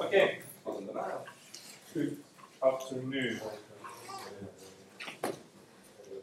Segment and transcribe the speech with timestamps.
[0.00, 0.38] Okay.
[1.94, 2.16] Good
[2.62, 3.40] afternoon.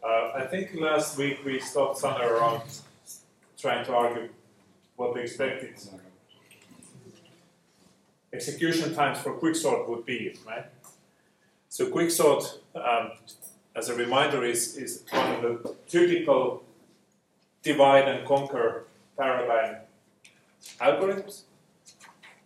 [0.03, 2.61] Uh, I think last week we stopped somewhere around
[3.57, 4.29] trying to argue
[4.95, 5.75] what the expected
[8.33, 10.65] execution times for quicksort would be, right?
[11.75, 13.11] So quicksort, um,
[13.75, 16.63] as a reminder, is, is one of the typical
[17.63, 18.85] divide and conquer
[19.17, 19.81] paradigm
[20.79, 21.41] algorithms.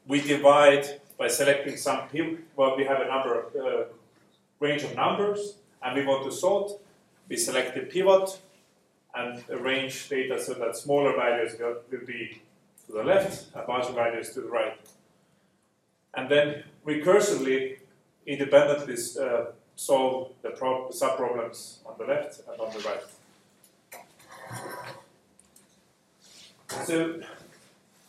[0.08, 2.40] We divide by selecting some, pivot.
[2.56, 3.84] well, we have a number of uh,
[4.60, 6.72] range of numbers, and we want to sort.
[7.28, 8.40] We select the pivot
[9.14, 12.42] and arrange data so that smaller values will, will be
[12.88, 14.80] to the left and larger values to the right.
[16.16, 17.79] And then recursively,
[18.26, 23.04] independently uh, solve the subproblems on the left and on the right.
[26.86, 27.22] So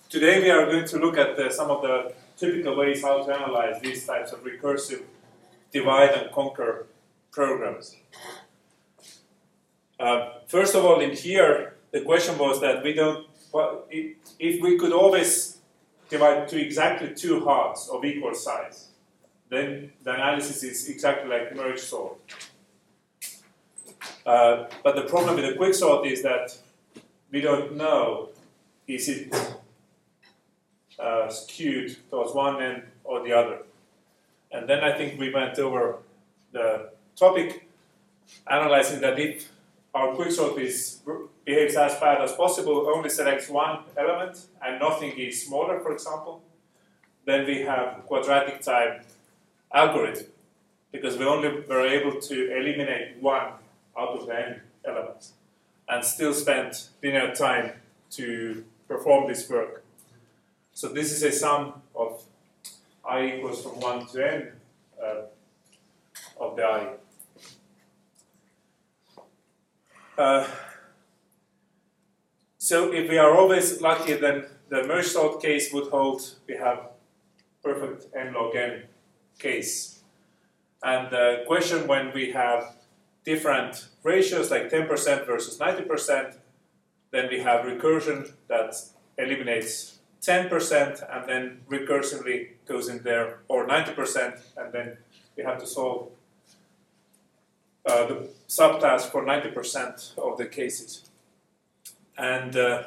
[0.09, 3.35] today we are going to look at the, some of the typical ways how to
[3.35, 5.03] analyze these types of recursive
[5.73, 6.87] divide and conquer
[7.31, 7.97] programs.
[9.99, 13.27] Uh, first of all, in here, the question was that we don't,
[14.39, 15.59] if we could always
[16.09, 18.90] divide to exactly two halves of equal size,
[19.51, 22.19] then the analysis is exactly like merge sort.
[24.25, 26.57] Uh, but the problem with the quicksort is that
[27.31, 28.29] we don't know
[28.87, 29.35] is it
[30.99, 33.59] uh, skewed towards one end or the other.
[34.53, 35.99] And then I think we went over
[36.53, 37.69] the topic,
[38.49, 39.51] analyzing that if
[39.95, 41.01] our quicksort is,
[41.45, 46.43] behaves as bad as possible, only selects one element, and nothing is smaller, for example,
[47.25, 49.01] then we have quadratic time
[49.73, 50.27] algorithm,
[50.93, 53.53] because we only were able to eliminate one
[53.99, 55.33] out of the n elements,
[55.89, 57.73] and still spent linear time
[58.11, 59.85] to perform this work.
[60.73, 62.23] So this is a sum of
[63.05, 64.53] i equals from 1 to n
[65.03, 65.23] uh,
[66.41, 66.95] of the i.
[70.19, 70.47] Uh,
[72.59, 76.21] so if we are always lucky, then the merge sort case would hold.
[76.47, 76.91] We have
[77.63, 78.83] perfect n log n
[79.41, 80.01] case.
[80.83, 82.77] And the question when we have
[83.25, 86.37] different ratios like 10% versus 90%,
[87.11, 88.75] then we have recursion that
[89.19, 94.97] eliminates 10% and then recursively goes in there, or 90%, and then
[95.37, 96.11] we have to solve
[97.87, 101.11] uh, the subtask for 90% of the cases.
[102.17, 102.85] And uh,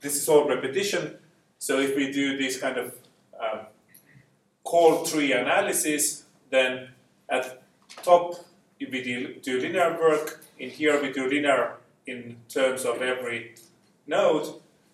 [0.00, 1.16] this is all repetition,
[1.58, 2.94] so if we do this kind of
[3.38, 3.66] um,
[4.72, 6.88] call tree analysis, then
[7.28, 7.62] at
[8.02, 8.42] top
[8.80, 11.74] we do, do linear work, in here we do linear
[12.06, 13.54] in terms of every
[14.06, 14.46] node,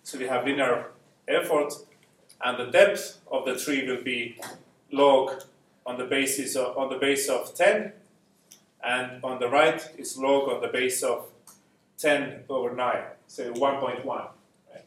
[0.03, 0.87] so we have linear
[1.29, 1.71] effort,
[2.43, 4.37] and the depth of the tree will be
[4.91, 5.43] log
[5.85, 7.93] on the basis of, on the base of 10,
[8.83, 11.25] and on the right is log on the base of
[11.99, 12.97] 10 over 9,
[13.27, 14.05] so 1.1.
[14.05, 14.85] Right?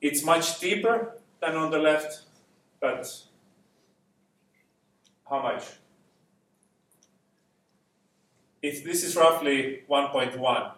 [0.00, 2.22] It's much deeper than on the left,
[2.80, 3.06] but
[5.32, 5.64] how much?
[8.60, 10.72] If this is roughly 1.1,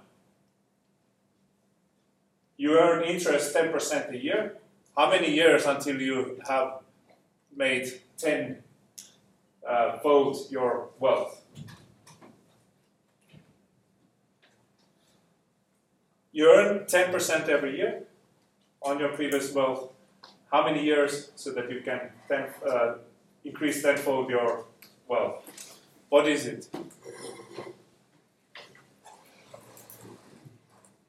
[2.57, 4.57] you earn interest 10% a year.
[4.97, 6.75] How many years until you have
[7.57, 8.63] made 10
[9.69, 11.43] uh, fold your wealth?
[16.31, 18.05] You earn 10% every year
[18.83, 19.91] on your previous wealth.
[20.53, 22.95] How many years so that you can ten, uh,
[23.45, 24.65] increase tenfold your
[25.09, 25.45] wealth?
[26.09, 26.69] What is it?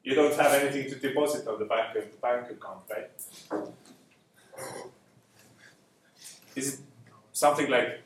[0.06, 3.10] you don't have anything to deposit on the bank, bank account, right?
[6.54, 6.80] Is it
[7.32, 8.02] something like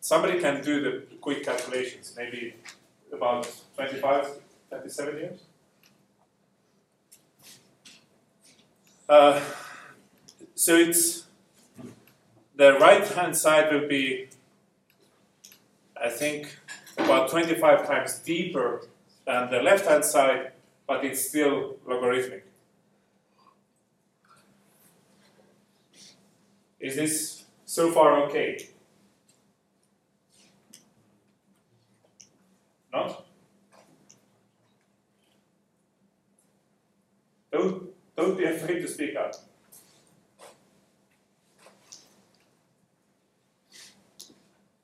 [0.00, 2.54] somebody can do the quick calculations, maybe
[3.12, 3.46] about
[3.76, 4.28] 25,
[4.70, 5.40] 27 years?
[9.06, 9.38] Uh,
[10.54, 11.24] so it's
[12.62, 14.28] the right hand side will be,
[16.00, 16.58] I think,
[16.96, 18.86] about 25 times deeper
[19.26, 20.52] than the left hand side
[20.86, 22.46] but it's still logarithmic.
[26.78, 28.68] Is this so far okay?
[32.92, 33.26] Not?
[37.50, 39.34] Don't, don't be afraid to speak up.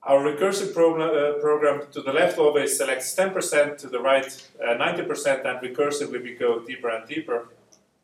[0.09, 4.25] Our recursive program, uh, program to the left always selects 10%, to the right
[4.59, 7.49] 90%, uh, and recursively we go deeper and deeper.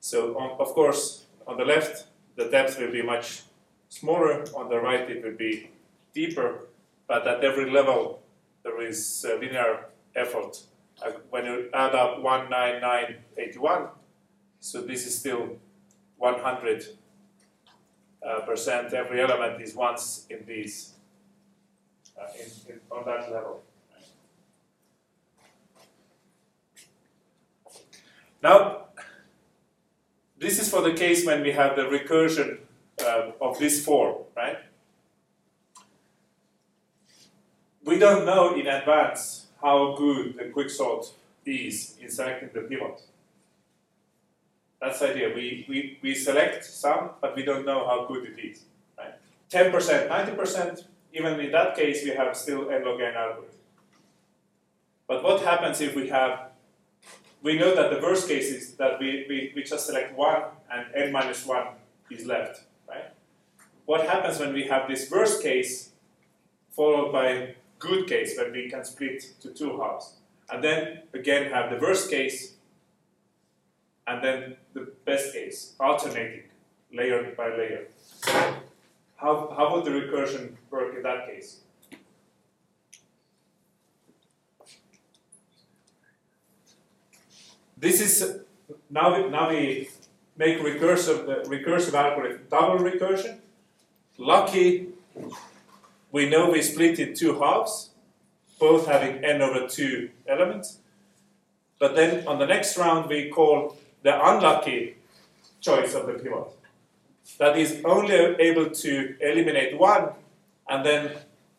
[0.01, 3.45] So, on, of course, on the left, the depth will be much
[3.89, 5.71] smaller, on the right, it will be
[6.12, 6.67] deeper,
[7.06, 8.23] but at every level,
[8.65, 10.62] there is linear effort.
[11.03, 13.89] Uh, when you add up 19981,
[14.61, 15.56] so this is still
[16.19, 16.85] 100
[18.23, 18.93] uh, percent.
[18.93, 20.94] Every element is once in these
[22.19, 23.62] uh, in, in, on that level.
[28.43, 28.84] Now,
[30.38, 32.58] this is for the case when we have the recursion
[33.00, 34.58] uh, of this form, right?
[37.84, 41.10] We don't know in advance how good the quicksort
[41.46, 43.00] is in selecting the pivot.
[44.81, 45.32] That's the idea.
[45.34, 48.64] We, we, we select some, but we don't know how good it is.
[48.99, 49.14] Right?
[49.50, 50.84] 10%, 90%,
[51.14, 53.55] even in that case, we have still n log n algorithm.
[55.06, 56.50] But what happens if we have,
[57.43, 60.87] we know that the worst case is that we, we, we just select 1 and
[60.94, 61.66] n minus 1
[62.11, 63.12] is left, right?
[63.87, 65.90] What happens when we have this worst case
[66.70, 70.17] followed by good case, when we can split to two halves?
[70.50, 72.55] And then again have the worst case
[74.06, 76.44] and then the best case, alternating
[76.93, 77.87] layer by layer.
[79.16, 81.61] How, how would the recursion work in that case?
[87.76, 88.40] This is
[88.88, 89.90] now we, now we
[90.37, 93.40] make recursive uh, recursive algorithm double recursion.
[94.16, 94.88] Lucky,
[96.10, 97.90] we know we split in two halves,
[98.58, 100.78] both having n over two elements.
[101.78, 104.96] But then on the next round we call the unlucky
[105.60, 106.63] choice of the pivot
[107.38, 110.11] that is only able to eliminate one
[110.69, 111.12] and then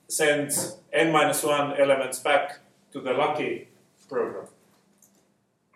[0.07, 2.59] sends n minus 1 elements back
[2.91, 3.67] to the lucky
[4.07, 4.47] program.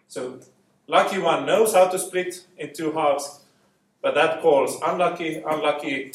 [0.07, 0.39] So
[0.87, 3.41] lucky one knows how to split in two halves,
[4.01, 6.13] but that calls unlucky, unlucky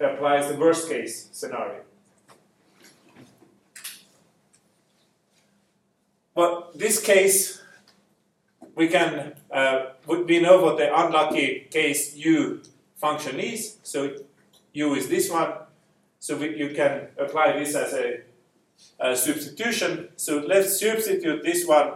[0.00, 1.80] applies the worst case scenario.
[6.34, 7.61] But this case
[8.74, 12.62] we can uh, we know what the unlucky case u
[12.96, 13.78] function is.
[13.82, 14.14] So
[14.72, 15.52] u is this one.
[16.18, 18.20] So we, you can apply this as a,
[19.00, 20.10] a, substitution.
[20.16, 21.94] So let's substitute this one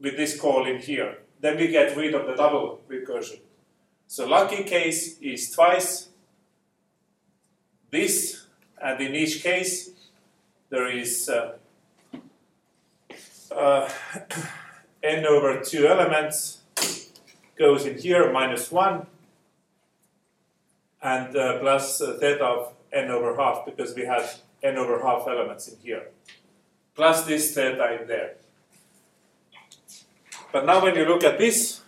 [0.00, 1.18] with this call in here.
[1.40, 3.40] Then we get rid of the double recursion.
[4.06, 6.08] So lucky case is twice
[7.90, 8.46] this,
[8.82, 9.90] and in each case
[10.70, 11.56] there is uh,
[13.54, 13.88] uh,
[15.06, 16.58] n over two elements
[17.56, 19.06] goes in here, minus 1,
[21.02, 25.26] and uh, plus uh, theta of n over half, because we have n over half
[25.28, 26.08] elements in here,
[26.94, 28.34] plus this theta in there.
[30.52, 31.80] But now when you look at this,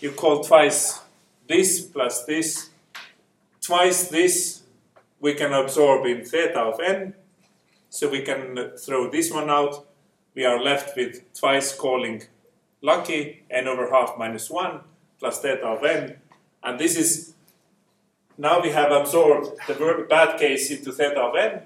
[0.00, 1.00] you call twice
[1.48, 2.70] this plus this,
[3.60, 4.62] twice this
[5.20, 7.14] we can absorb in theta of n,
[7.88, 9.86] so we can throw this one out,
[10.36, 12.22] we are left with twice calling
[12.82, 14.80] lucky n over half minus 1
[15.18, 16.18] plus theta of n.
[16.62, 17.34] And this is,
[18.36, 21.62] now we have absorbed the bad case into theta of n.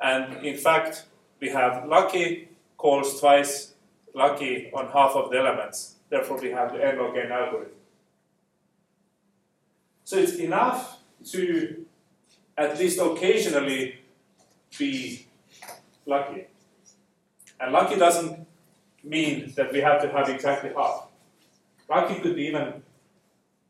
[0.00, 1.06] And in fact,
[1.40, 3.72] we have lucky calls twice
[4.14, 5.96] lucky on half of the elements.
[6.10, 7.72] Therefore, we have the n log n algorithm.
[10.04, 10.98] So it's enough
[11.32, 11.86] to
[12.58, 14.00] at least occasionally
[14.78, 15.26] be
[16.04, 16.48] lucky.
[17.60, 18.46] And lucky doesn't
[19.04, 21.08] mean that we have to have exactly half.
[21.88, 22.82] Lucky could be even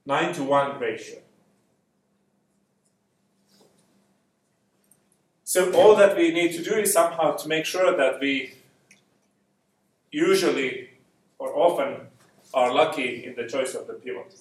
[0.06, 1.18] 9 to 1 ratio.
[5.44, 8.54] So all that we need to do is somehow to make sure that we
[10.12, 10.90] usually
[11.38, 12.06] or often
[12.54, 14.34] are lucky in the choice of the pivot.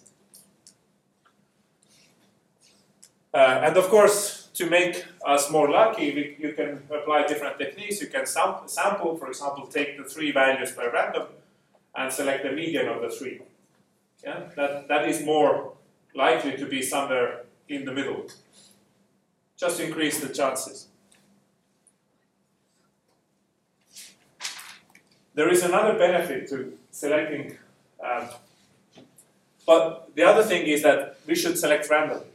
[3.34, 8.02] Uh, and of course, to make us more lucky, we, you can apply different techniques.
[8.02, 11.28] You can sam sample, for example, take the three values by random
[11.96, 13.40] and select the median of the three.
[14.22, 14.50] Yeah?
[14.58, 15.72] That, that is more
[16.14, 18.26] likely to be somewhere in the middle.
[19.56, 20.88] Just increase the chances.
[25.36, 27.58] There is another benefit to selecting,
[28.04, 28.28] um,
[29.66, 32.29] but the other thing is that we should select randomly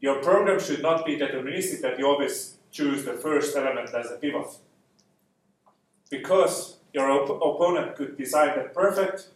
[0.00, 4.16] your program should not be deterministic that you always choose the first element as a
[4.16, 4.56] pivot.
[6.08, 9.28] Because your op opponent could design the perfect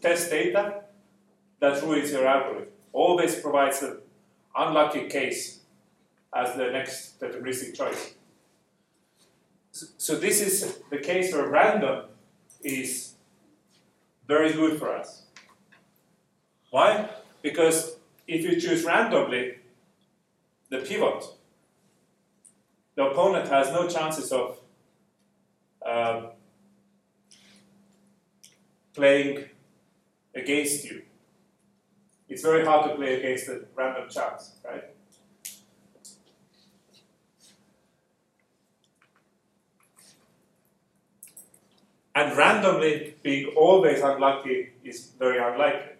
[0.00, 0.82] test data
[1.60, 2.68] that ruins your algorithm.
[2.92, 3.98] Always provides an
[4.54, 5.60] unlucky case
[6.34, 8.14] as the next deterministic choice.
[9.72, 12.06] So this is the case where random
[12.62, 13.14] is
[14.26, 15.22] very good for us.
[16.70, 17.08] Why?
[17.40, 19.61] Because if you choose randomly
[20.72, 21.22] the pivot,
[22.94, 24.58] the opponent has no chances of
[25.84, 26.28] um,
[28.94, 29.44] playing
[30.34, 31.02] against you.
[32.26, 34.84] It's very hard to play against a random chance, right?
[42.14, 45.96] And randomly being always unlucky is very unlikely.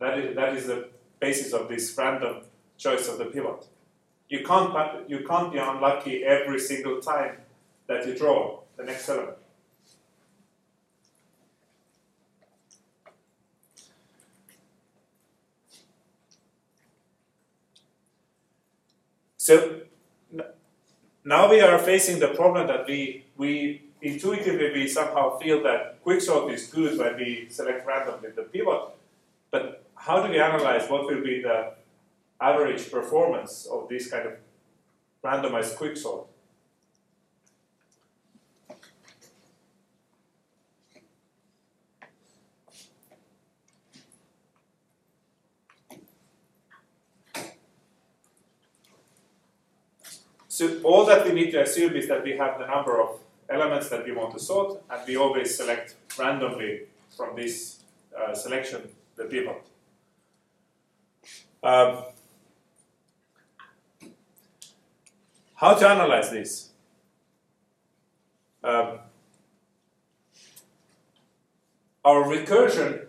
[0.00, 0.88] That is, that is the
[1.20, 2.45] basis of this random
[2.76, 3.66] choice of the pivot.
[4.28, 7.38] You can't, you can't be unlucky every single time
[7.86, 9.36] that you draw the next element.
[19.38, 19.82] So
[21.24, 26.52] now we are facing the problem that we, we intuitively we somehow feel that quicksort
[26.52, 28.82] is good when we select randomly the pivot,
[29.52, 31.74] but how do we analyze what will be the
[32.66, 34.32] average performance of this kind of
[35.22, 36.26] randomized quicksort?
[50.48, 53.18] So all that we need to assume is that we have the number of
[53.50, 57.80] elements that we want to sort, and we always select randomly from this
[58.18, 59.62] uh, selection the pivot.
[61.62, 62.04] Um,
[65.56, 66.70] how to analyze this?
[68.62, 68.98] Um,
[72.04, 73.06] our recursion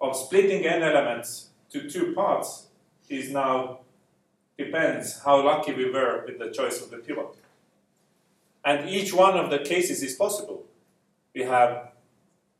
[0.00, 2.68] of splitting n elements to two parts
[3.08, 3.80] is now
[4.56, 7.36] depends how lucky we were with the choice of the pivot.
[8.64, 10.64] And each one of the cases is possible.
[11.34, 11.92] We have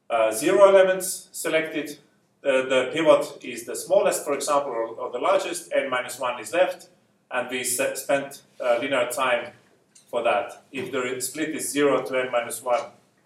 [0.08, 1.98] uh, zero elements selected,
[2.42, 6.40] the, the pivot is the smallest, for example, or, or, the largest, n minus 1
[6.40, 6.88] is left,
[7.30, 9.52] and we spent uh, linear time
[10.08, 12.80] for that if the split is 0 to n minus 1,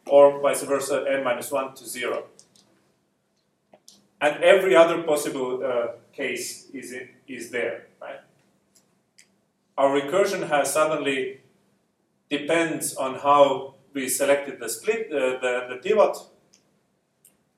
[0.06, 2.24] or vice versa, n minus 1 to 0.
[4.20, 8.20] And every other possible uh, case is, in, is there, right?
[9.78, 11.40] Our recursion has suddenly
[12.28, 16.16] depends on how we selected the split, uh, the, the pivot,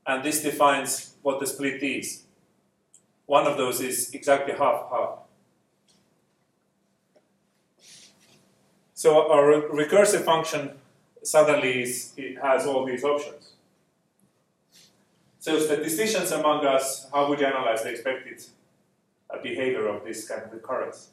[0.07, 2.23] and this defines what the split is.
[3.27, 5.22] One of those is exactly half half.
[9.03, 10.79] So our recursive function
[11.25, 13.55] suddenly is, has all these options.
[15.41, 18.45] So statisticians among us, how would you analyze the expected
[19.29, 21.09] uh, behavior of this kind of recurrence?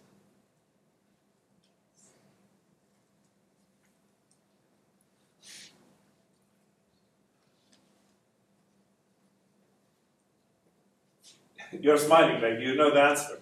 [11.81, 13.39] You're smiling like you know the answer.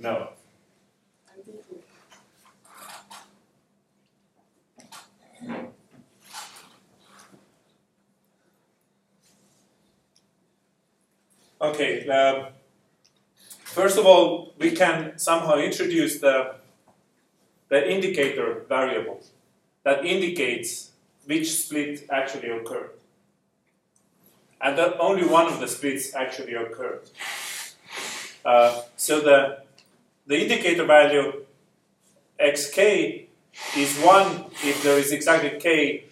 [0.00, 0.33] No.
[11.64, 12.48] Okay, um,
[13.64, 16.56] first of all, we can somehow introduce the,
[17.70, 19.22] the indicator variable
[19.82, 20.92] that indicates
[21.26, 22.90] which split actually occurred
[24.60, 27.08] and that only one of the splits actually occurred.
[28.44, 29.58] Uh, so the,
[30.26, 31.44] the indicator value
[32.40, 33.26] xk
[33.76, 36.04] is 1 if there is exactly k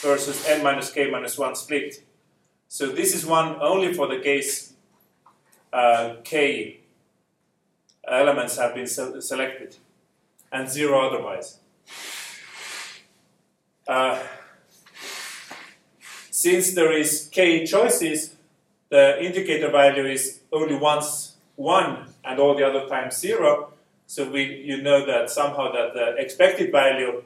[0.00, 2.04] versus n minus k minus 1 split.
[2.74, 4.72] So this is 1 only for the case
[5.72, 6.80] uh, k
[8.04, 9.76] elements have been se selected
[10.50, 11.60] and 0 otherwise.
[13.86, 14.18] Uh,
[16.32, 18.34] since there is k choices,
[18.88, 23.72] the indicator value is only once 1 and all the other times 0.
[24.08, 27.22] So we, you know that somehow that the expected value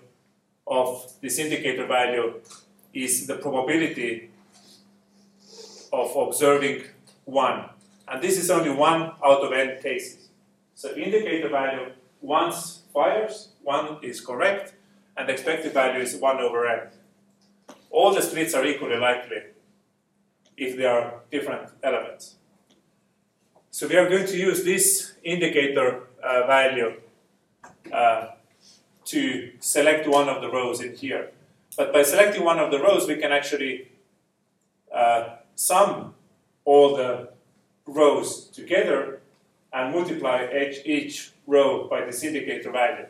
[0.67, 2.35] of this indicator value
[2.93, 4.28] is the probability
[5.93, 6.85] of observing
[7.25, 7.65] 1.
[8.09, 10.29] And this is only 1 out of n cases.
[10.75, 14.75] So indicator value once fires, 1 is correct,
[15.17, 16.89] and expected value is 1 over n
[17.91, 19.39] all the splits are equally likely
[20.57, 22.37] if they are different elements.
[23.71, 27.01] So we are going to use this indicator uh, value
[27.93, 28.29] uh,
[29.07, 31.31] to select one of the rows in here.
[31.77, 33.93] But by selecting one of the rows, we can actually
[34.93, 36.15] uh, sum
[36.65, 37.29] all the
[37.85, 39.21] rows together
[39.73, 43.07] and multiply each, each row by this indicator value.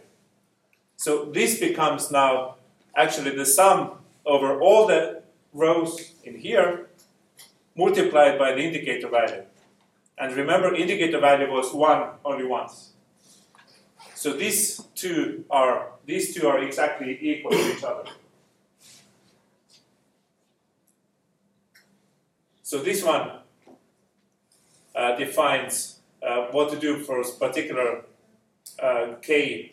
[0.96, 2.54] So this becomes now
[2.96, 6.86] actually the sum over all the rows in here
[7.76, 9.42] multiplied by the indicator value.
[10.16, 12.92] And remember, indicator value was 1 only once.
[14.14, 18.04] So these two are these two are exactly equal to each other.
[22.68, 23.30] So this one
[24.94, 28.04] uh, defines uh, what to do for a particular
[28.78, 29.72] uh, k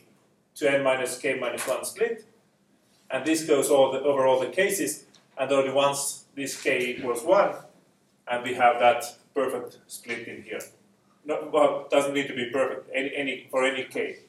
[0.55, 2.23] to n minus k minus 1 split.
[3.11, 5.03] And this goes all the, over all the cases,
[5.37, 7.55] and only once this k equals 1,
[8.29, 10.61] and we have that perfect split in here.
[11.25, 14.19] No, well, doesn't need to be perfect any, any, for any k.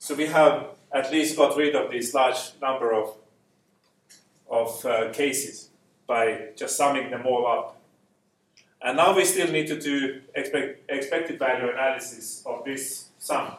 [0.00, 3.14] So we have at least got rid of this large number of,
[4.50, 5.68] of uh, cases
[6.08, 7.76] by just summing them all up.
[8.82, 13.52] And now we still need to do expect, expected value analysis of this sum.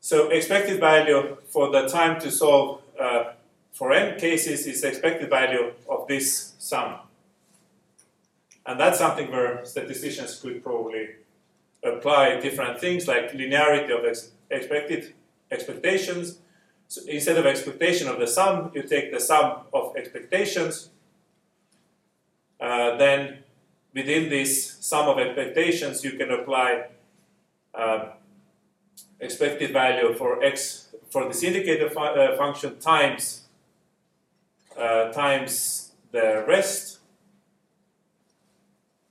[0.00, 3.32] So expected value for the time to solve uh,
[3.72, 7.00] for n cases is expected value of this sum.
[8.66, 11.08] And that's something where statisticians could probably
[11.82, 15.14] apply different things like linearity of ex expected
[15.50, 16.38] expectations
[16.90, 20.90] so instead of expectation of the sum, you take the sum of expectations.
[22.60, 23.44] Uh, then
[23.94, 26.86] within this sum of expectations, you can apply
[27.72, 28.06] uh,
[29.20, 33.42] expected value for x for this indicator fu uh, function times
[34.76, 36.98] uh, times the rest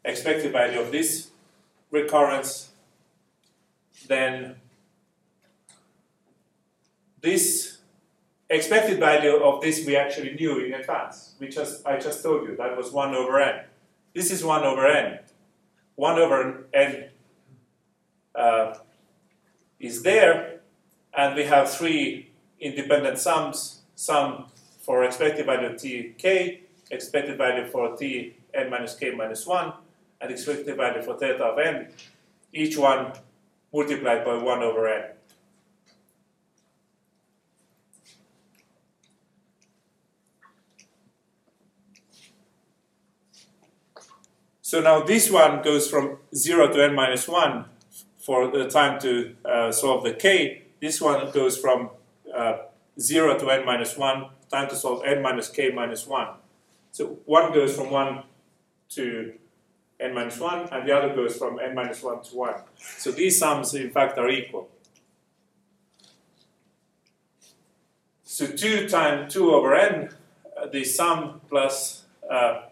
[0.03, 1.29] expected value of this
[1.91, 2.71] recurrence.
[4.09, 4.57] Then
[7.21, 7.79] this
[8.49, 11.35] expected value of this we actually knew in advance.
[11.39, 13.65] We just, I just told you that was 1 over n.
[14.13, 15.19] This is 1 over n.
[15.95, 17.05] 1 over n
[18.35, 18.73] uh,
[19.79, 20.61] is there,
[21.13, 24.45] and we have three independent sums, sum
[24.81, 29.73] for expected value t k, expected value for t n minus k minus 1,
[30.21, 31.89] and expected value for theta of n,
[32.53, 33.13] each one
[33.73, 35.03] multiplied by 1 over n.
[44.69, 47.65] So now this one goes from 0 to n minus 1
[48.19, 50.61] for the time to uh, solve the k.
[50.79, 51.89] This one goes from
[52.31, 52.57] uh,
[52.99, 56.27] 0 to n minus 1, time to solve n minus k minus 1.
[56.91, 58.21] So one goes from 1
[58.89, 59.33] to
[59.99, 62.53] n minus 1, and the other goes from n minus 1 to 1.
[62.77, 64.69] So these sums, in fact, are equal.
[68.23, 70.09] So 2 times 2 over n,
[70.55, 72.68] uh, the sum plus uh,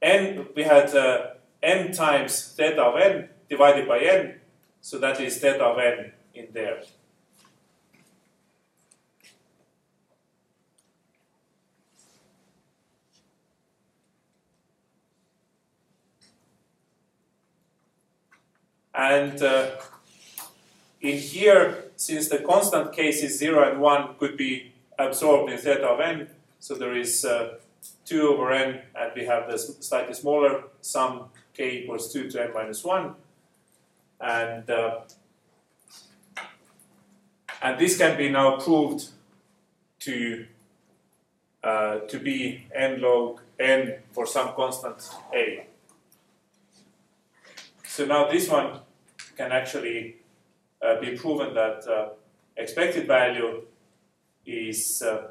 [0.00, 1.26] n, we had uh,
[1.62, 4.40] n times theta of n divided by n,
[4.80, 6.82] so that is theta of n in there.
[18.94, 19.70] And uh,
[21.00, 25.86] in here, since the constant case is 0 and 1 could be absorbed in theta
[25.86, 27.58] of n, so there is uh,
[28.08, 32.50] 2 over n, and we have the slightly smaller sum k equals 2 to n
[32.54, 33.14] minus 1.
[34.20, 35.00] And, uh,
[37.62, 39.08] and this can be now proved
[40.00, 40.46] to,
[41.62, 45.66] uh, to be n log n for some constant a.
[47.84, 48.80] So now this one
[49.36, 50.16] can actually
[50.80, 52.08] uh, be proven that uh,
[52.56, 53.62] expected value
[54.46, 55.28] is uh,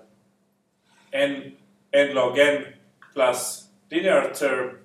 [1.12, 1.57] n
[1.94, 2.74] n log n
[3.14, 4.80] plus linear term,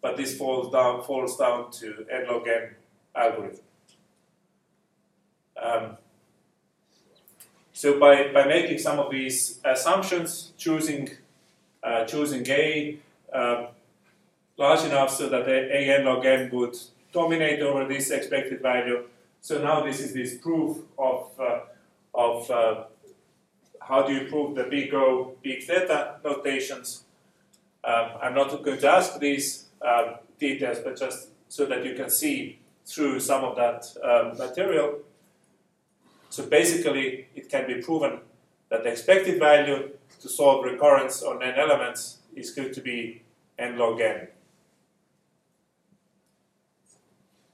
[0.00, 2.74] but this falls down falls down to n log n
[3.14, 3.60] algorithm.
[5.60, 5.96] Um,
[7.72, 11.10] so by, by making some of these assumptions, choosing
[11.82, 12.98] uh, choosing a
[13.32, 13.66] uh,
[14.56, 16.76] large enough so that a n log n would
[17.12, 19.04] dominate over this expected value.
[19.40, 21.60] So now this is this proof of uh,
[22.14, 22.84] of uh,
[23.88, 27.04] how do you prove the big O, big theta notations?
[27.84, 32.08] Um, I'm not going to ask these um, details, but just so that you can
[32.08, 35.00] see through some of that um, material.
[36.30, 38.20] So basically, it can be proven
[38.70, 43.22] that the expected value to solve recurrence on n elements is going to be
[43.58, 44.28] n log n.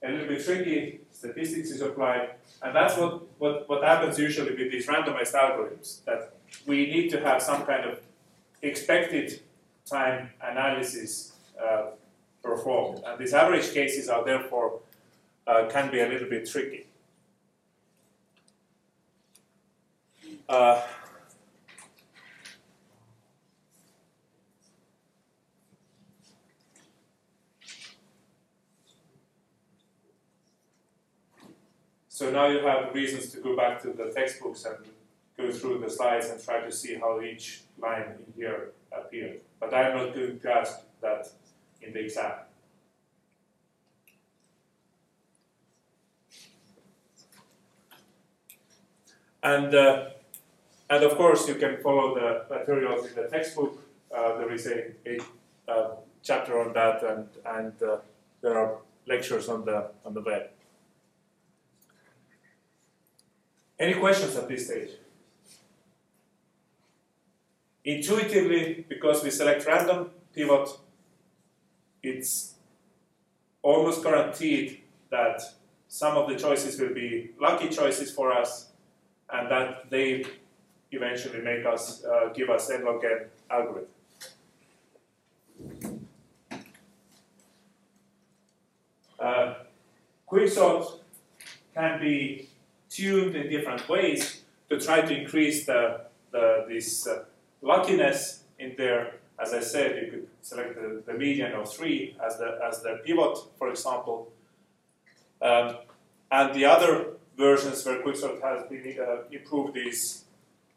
[0.03, 2.31] A little bit tricky, statistics is applied,
[2.63, 6.33] and that's what, what, what happens usually with these randomized algorithms, that
[6.65, 7.99] we need to have some kind of
[8.63, 9.41] expected
[9.85, 11.33] time analysis
[11.63, 11.91] uh,
[12.43, 13.03] performed.
[13.05, 14.79] And these average cases are therefore
[15.45, 16.87] uh, can be a little bit tricky.
[20.49, 20.81] Uh,
[32.21, 34.77] so now you have reasons to go back to the textbooks and
[35.35, 39.41] go through the slides and try to see how each line in here appeared.
[39.59, 41.29] But I'm not going to ask that
[41.81, 42.33] in the exam.
[49.41, 50.09] And, uh,
[50.91, 53.81] and of course, you can follow the materials in the textbook.
[54.15, 55.17] Uh, there is a, a
[55.67, 57.97] uh, chapter on that, and, and uh,
[58.41, 60.51] there are lectures on the, on the web.
[63.81, 64.91] Any questions at this stage?
[67.83, 70.69] Intuitively, because we select random pivot,
[72.03, 72.53] it's
[73.63, 75.41] almost guaranteed that
[75.87, 78.69] some of the choices will be lucky choices for us,
[79.33, 80.25] and that they
[80.91, 83.87] eventually make us uh, give us n log n algorithm.
[89.19, 89.55] Uh,
[90.29, 90.99] quicksort
[91.73, 92.50] can be
[92.91, 96.01] tuned in different ways to try to increase the,
[96.31, 97.23] the this uh,
[97.61, 99.15] luckiness in there.
[99.39, 102.99] As I said, you could select the, the median of three as the as the
[103.03, 104.31] pivot, for example.
[105.41, 105.77] Um,
[106.31, 110.25] and the other versions where quicksort has been uh, improved is,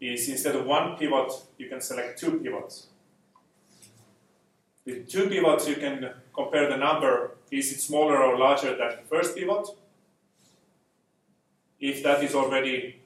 [0.00, 2.86] is instead of one pivot, you can select two pivots.
[4.86, 9.06] With two pivots, you can compare the number, is it smaller or larger than the
[9.08, 9.68] first pivot?
[11.80, 13.00] If that is already,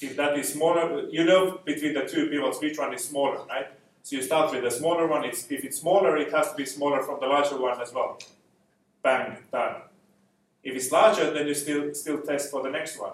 [0.00, 3.68] if that is smaller, you know between the two pivots which one is smaller, right?
[4.02, 6.64] So you start with the smaller one, it's, if it's smaller, it has to be
[6.64, 8.18] smaller from the larger one as well.
[9.02, 9.82] Bang, done.
[10.62, 13.12] If it's larger, then you still, still test for the next one.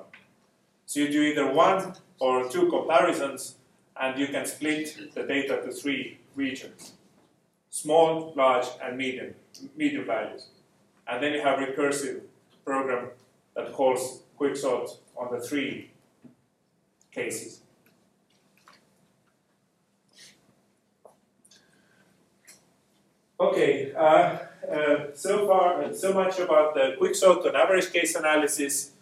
[0.86, 3.56] So you do either one or two comparisons,
[4.00, 6.92] and you can split the data to three regions.
[7.70, 9.34] Small, large, and medium,
[9.76, 10.46] medium values.
[11.06, 12.20] And then you have recursive
[12.64, 13.10] program
[13.54, 15.90] that calls quicksort on the three
[17.12, 17.60] cases.
[23.38, 24.38] Okay, uh,
[24.70, 28.92] uh, so far, uh, so much about the quicksort and average case analysis.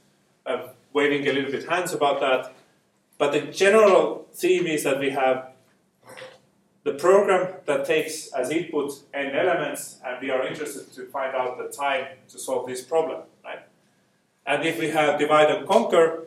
[0.46, 2.52] I'm waving a little bit hands about that.
[3.18, 5.52] But the general theme is that we have
[6.84, 11.58] the program that takes as input n elements, and we are interested to find out
[11.58, 13.22] the time to solve this problem?
[14.46, 16.24] And if we have divide and conquer,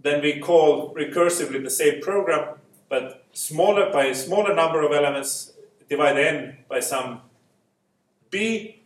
[0.00, 2.56] then we call recursively the same program,
[2.88, 5.52] but smaller by a smaller number of elements,
[5.88, 7.20] divide n by some
[8.30, 8.82] b,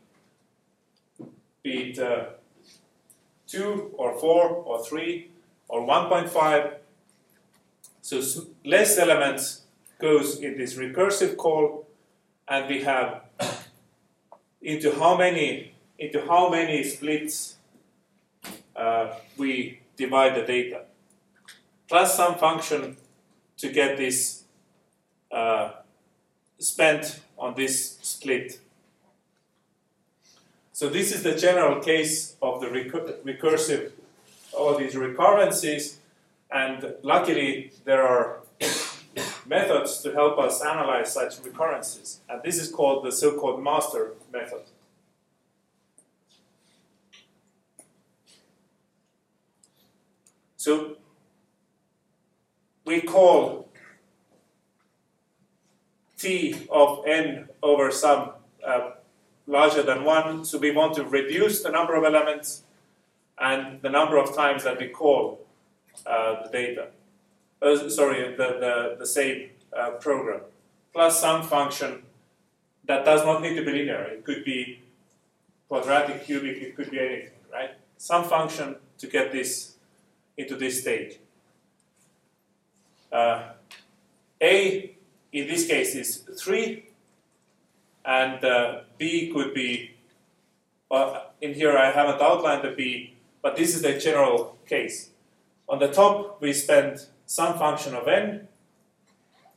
[1.62, 2.26] be it uh,
[3.46, 5.30] 2 or 4 or 3
[5.68, 6.74] or 1.5.
[8.02, 8.22] So
[8.64, 9.62] less elements
[9.98, 11.86] goes in this recursive call,
[12.46, 13.22] and we have
[14.62, 17.55] into how many into how many splits
[19.36, 20.82] we divide the data,
[21.88, 22.96] plus some function
[23.58, 24.44] to get this
[25.32, 25.70] uh,
[26.58, 28.60] spent on this split.
[30.72, 33.92] So this is the general case of the recur recursive,
[34.52, 35.96] all these recurrencies,
[36.50, 38.40] and luckily there are
[39.46, 44.62] methods to help us analyze such recurrences, and this is called the so-called master method.
[50.66, 50.96] So
[52.84, 53.68] we call
[56.18, 58.32] t of n over some
[58.66, 58.90] uh,
[59.46, 62.64] larger than 1, so we want to reduce the number of elements
[63.38, 65.38] and the number of times that we call
[66.04, 66.88] uh, the data.
[67.62, 70.40] Uh, sorry, the, the, the same uh, program,
[70.92, 72.02] plus some function
[72.86, 74.02] that does not need to be linear.
[74.02, 74.80] It could be
[75.68, 77.70] quadratic, cubic, it could be anything, right?
[77.98, 79.75] Some function to get this
[80.36, 81.18] into this stage.
[83.12, 83.52] Uh,
[84.40, 84.96] A,
[85.32, 86.86] in this case, is 3,
[88.04, 89.96] and uh, B could be,
[90.90, 95.10] well, in here I haven't outlined the B, but this is the general case.
[95.68, 98.46] On the top, we spend some function of n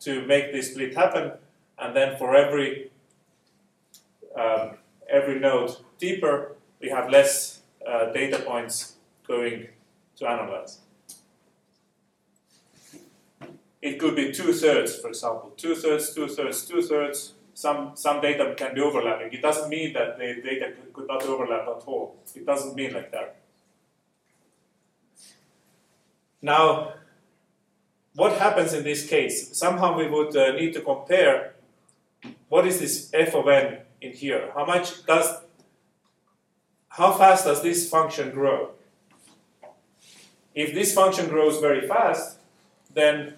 [0.01, 1.33] to make this split happen,
[1.77, 2.89] and then for every
[4.35, 4.77] um,
[5.09, 8.95] every node deeper, we have less uh, data points
[9.27, 9.67] going
[10.19, 10.79] to analyze.
[13.81, 18.21] It could be two thirds, for example, two thirds, two thirds, two thirds, some, some
[18.21, 19.33] data can be overlapping.
[19.33, 22.17] It doesn't mean that the data could not overlap at all.
[22.35, 23.37] It doesn't mean like that.
[26.41, 26.93] Now,
[28.15, 29.57] what happens in this case?
[29.57, 31.53] Somehow we would uh, need to compare
[32.49, 34.51] what is this f of n in here?
[34.53, 35.41] How much does,
[36.89, 38.71] how fast does this function grow?
[40.59, 42.37] If this function grows very fast,
[42.93, 43.35] then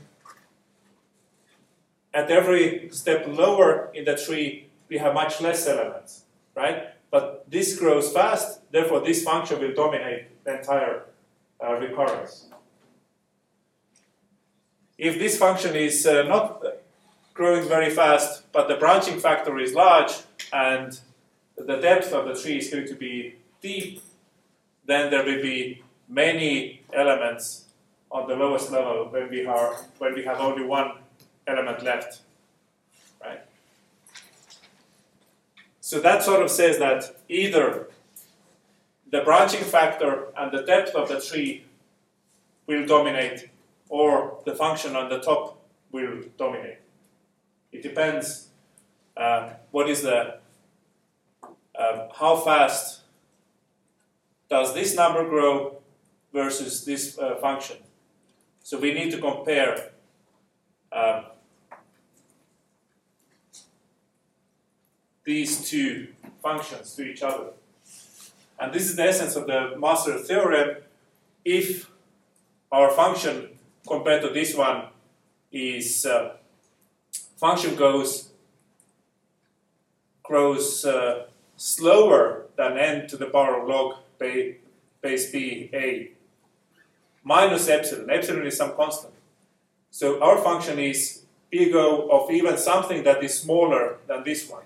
[2.16, 6.24] at every step lower in the tree, we have much less elements,
[6.56, 6.96] right?
[7.12, 11.04] But this grows fast, therefore this function will dominate the entire
[11.64, 12.48] uh, recurrence.
[14.98, 16.64] If this function is uh, not
[17.36, 20.14] growing very fast, but the branching factor is large
[20.52, 21.00] and
[21.56, 24.02] the depth of the tree is going to be deep,
[24.88, 27.65] then there will be many elements
[28.12, 30.91] on the lowest level when we are when we have only one
[31.47, 32.19] element left.
[33.24, 33.41] Right?
[35.80, 37.88] So that sort of says that either
[39.10, 41.65] the branching factor and the depth of the tree
[42.67, 43.50] will dominate
[43.89, 46.78] or the function on the top will dominate.
[47.71, 48.47] It depends
[49.17, 50.38] uh, what is the
[51.78, 53.02] uh, how fast
[54.50, 55.81] does this number grow
[56.34, 57.78] versus this uh, function.
[58.63, 59.91] So we need to compare
[60.91, 61.26] um,
[65.24, 66.10] these two
[66.41, 67.52] functions to each other.
[68.60, 70.78] And this is the essence of the master theorem.
[71.44, 71.89] If
[72.72, 74.86] our function compared to this one
[75.52, 76.36] is uh,
[77.38, 78.30] function goes
[80.24, 81.26] grows uh,
[81.58, 86.12] slower than n to the power of log base b a
[87.24, 88.10] minus epsilon.
[88.10, 89.14] Epsilon is some constant.
[89.90, 94.64] So our function is big O of even something that is smaller than this one.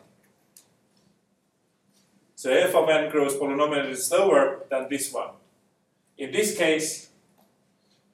[2.36, 5.30] So f of n grows polynomially slower than this one.
[6.18, 7.10] In this case,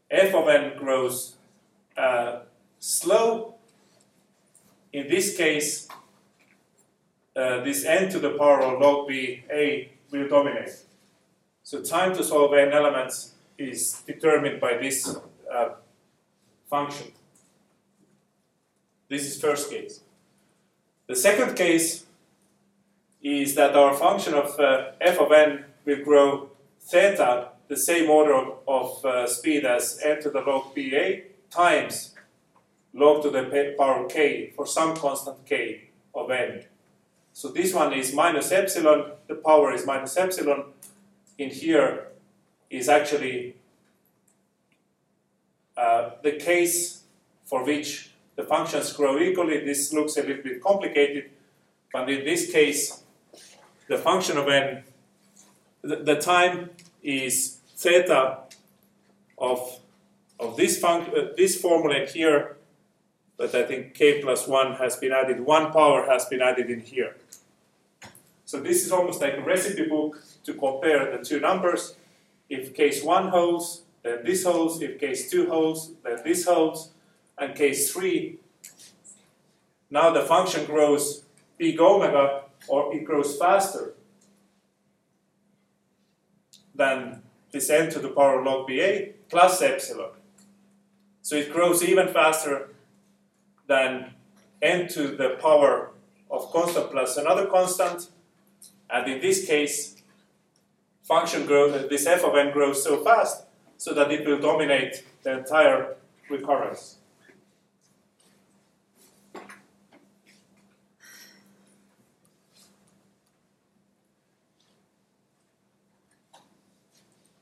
[0.10, 1.36] f of n grows
[1.97, 2.39] uh,
[2.80, 3.56] slow.
[4.93, 5.88] In this case,
[7.36, 10.75] uh, this n to the power of log b a will dominate.
[11.63, 13.34] So time to solve n elements
[13.69, 15.17] is determined by this
[15.54, 15.69] uh,
[16.69, 17.12] function.
[19.10, 20.02] This is first case.
[21.08, 22.06] The second case
[23.21, 28.34] is that our function of uh, f of n will grow theta the same order
[28.34, 32.15] of, of uh, speed as n to the log ba times
[32.93, 36.63] log to the power k for some constant k of n.
[37.34, 40.65] So this one is minus epsilon, the power is minus epsilon.
[41.38, 42.11] In here
[42.71, 43.55] is actually
[45.77, 47.03] uh, the case
[47.45, 49.63] for which the functions grow equally.
[49.63, 51.29] This looks a little bit complicated,
[51.91, 53.03] but in this case,
[53.88, 54.84] the function of n,
[55.81, 56.69] the, the time
[57.03, 58.38] is theta
[59.38, 59.79] of,
[60.39, 62.55] of this, func uh, this formula here,
[63.38, 66.79] but I think k plus 1 has been added, 1 power has been added in
[66.79, 67.17] here.
[68.45, 71.95] So this is almost like a recipe book to compare the two numbers.
[72.51, 74.81] If case 1 holds, then this holds.
[74.81, 76.91] If case 2 holds, then this holds.
[77.37, 78.37] And case 3,
[79.89, 81.23] now the function grows
[81.57, 83.93] big omega, or it grows faster
[86.75, 90.11] than this n to the power log ba plus epsilon.
[91.21, 92.69] So it grows even faster
[93.67, 94.13] than
[94.61, 95.91] n to the power
[96.29, 98.09] of constant plus another constant.
[98.89, 100.00] And in this case,
[101.03, 103.43] function grows, uh, this f of n grows so fast
[103.77, 105.95] so that it will dominate the entire
[106.29, 106.97] recurrence.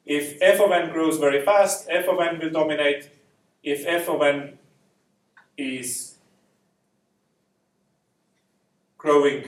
[0.06, 3.12] If f of n grows very fast, f of n will dominate.
[3.62, 4.58] If f of n
[5.56, 6.16] is
[8.98, 9.46] growing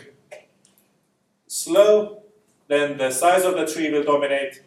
[1.47, 2.20] slow,
[2.71, 4.61] then the size of the tree will dominate.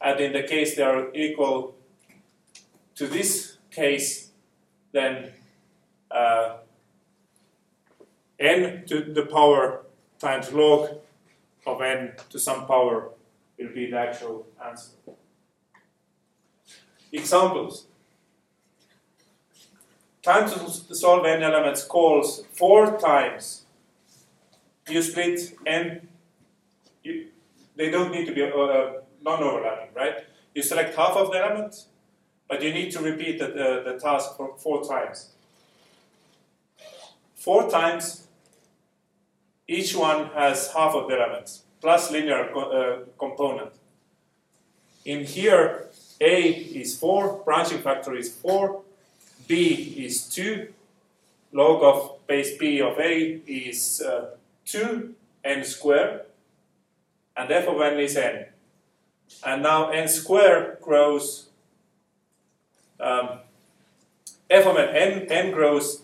[0.00, 1.74] And in the case they are equal
[2.94, 4.30] to this case,
[4.92, 5.32] then
[6.10, 6.58] uh,
[8.38, 9.82] n to the power
[10.18, 11.00] times log
[11.66, 13.10] of n to some power
[13.58, 14.92] will be the actual answer.
[17.10, 17.86] Examples.
[20.22, 23.64] Time to solve n elements calls four times.
[24.88, 26.08] You split n,
[27.82, 28.92] they don't need to be uh,
[29.24, 30.14] non-overlapping, right?
[30.54, 31.86] You select half of the element,
[32.48, 35.30] but you need to repeat the, the, the task for four times.
[37.34, 38.28] Four times
[39.66, 43.72] each one has half of the elements plus linear co uh, component.
[45.04, 45.88] In here,
[46.20, 46.50] A
[46.82, 48.80] is 4, branching factor is 4,
[49.48, 50.68] B is 2,
[51.50, 55.14] log of base B of A is uh, 2,
[55.44, 56.20] n squared,
[57.36, 58.46] and f of n is n.
[59.44, 61.48] And now n squared grows,
[63.00, 63.40] um,
[64.50, 66.02] f of n, n, n grows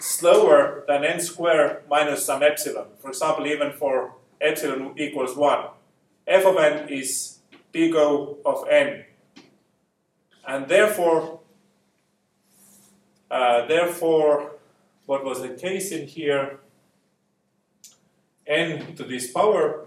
[0.00, 2.86] slower than n squared minus some epsilon.
[3.00, 5.66] For example, even for epsilon equals 1.
[6.26, 7.38] f of n is
[7.72, 9.04] big O of n.
[10.46, 11.40] And therefore,
[13.30, 14.52] uh, therefore,
[15.06, 16.60] what was the case in here?
[18.46, 19.86] n to this power,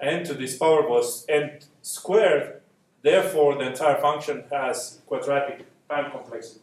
[0.00, 2.60] n to this power was n squared.
[3.02, 6.60] Therefore, the entire function has quadratic time complexity.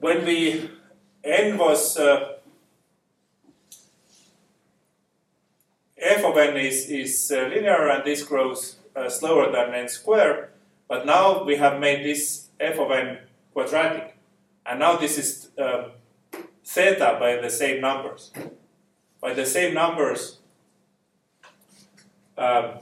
[0.00, 0.70] When the
[1.22, 2.34] n was uh,
[5.96, 10.50] f of n is, is uh, linear and this grows uh, slower than n squared,
[10.88, 13.18] but now we have made this f of n
[13.52, 14.16] quadratic.
[14.66, 15.90] And now this is uh,
[16.64, 18.32] theta by the same numbers.
[19.24, 20.40] By the same numbers,
[22.36, 22.80] um,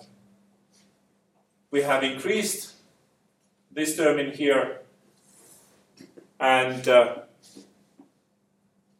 [1.70, 2.72] we have increased
[3.70, 4.80] this term in here
[6.40, 7.14] and uh,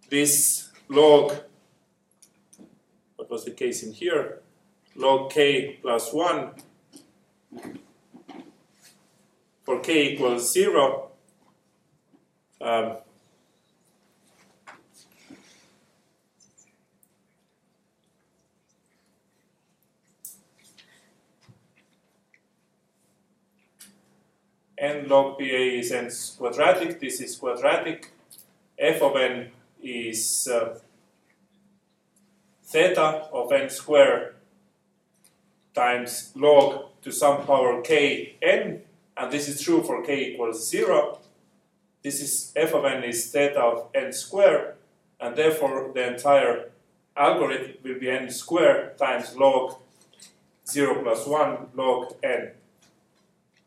[0.08, 1.32] this log
[3.16, 4.38] what was the case in here,
[4.94, 6.52] log k plus 1
[9.64, 11.10] for k equals 0.
[12.60, 12.98] Um,
[24.82, 28.10] n log pa is n quadratic, this is quadratic,
[28.76, 30.76] f of n is uh,
[32.64, 34.34] theta of n squared
[35.72, 38.82] times log to some power k n,
[39.16, 41.20] and this is true for k equals 0.
[42.02, 44.74] This is f of n is theta of n squared,
[45.20, 46.70] and therefore the entire
[47.16, 49.76] algorithm will be n squared times log
[50.66, 52.50] 0 plus 1 log n,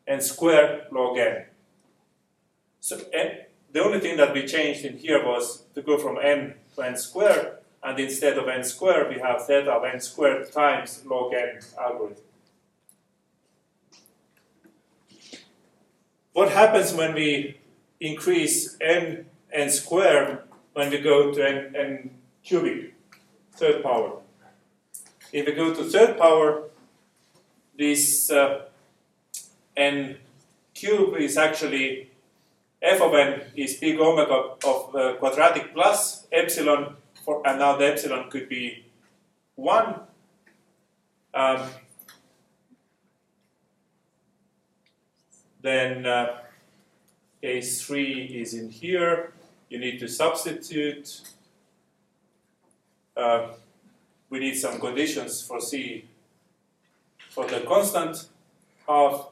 [0.07, 1.45] n square log n.
[2.79, 6.53] So n, the only thing that we changed in here was to go from n
[6.75, 11.03] to n squared, and instead of n squared, we have theta of n squared times
[11.05, 12.23] log n algorithm.
[16.33, 17.59] What happens when we
[17.99, 20.39] increase n n squared
[20.73, 22.09] when we go to n, n
[22.43, 22.93] cubic,
[23.53, 24.19] third power?
[25.31, 26.63] If we go to third power,
[27.77, 28.65] this uh,
[29.75, 30.17] n
[30.73, 32.11] cube is actually
[32.81, 37.85] f of n is big omega of uh, quadratic plus epsilon for, and now the
[37.85, 38.85] epsilon could be
[39.55, 39.99] 1.
[41.33, 41.69] Um,
[45.61, 46.37] then uh,
[47.41, 49.33] case 3 is in here.
[49.69, 51.21] You need to substitute.
[53.17, 53.53] Uh,
[54.29, 56.05] we need some conditions for C
[57.29, 58.27] for the constant
[58.87, 59.29] half.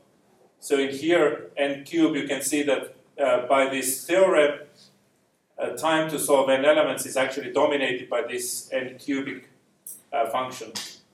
[0.64, 4.62] So in here, n cube, you can see that uh, by this theorem,
[5.60, 9.50] uh, time to solve n elements is actually dominated by this n cubic
[10.14, 10.72] uh, function.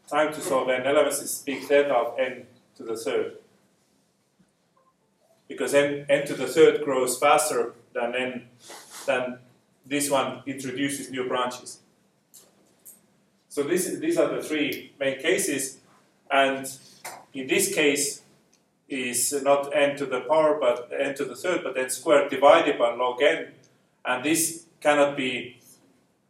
[0.07, 3.37] Time to solve n elements is big theta of n to the third.
[5.47, 8.49] Because n, n to the third grows faster than n
[9.07, 9.39] than
[9.83, 11.79] this one introduces new branches.
[13.47, 15.79] So this, these are the three main cases,
[16.29, 16.71] and
[17.33, 18.21] in this case
[18.89, 22.77] is not n to the power, but n to the third, but n squared divided
[22.77, 23.53] by log n.
[24.05, 25.59] And this cannot be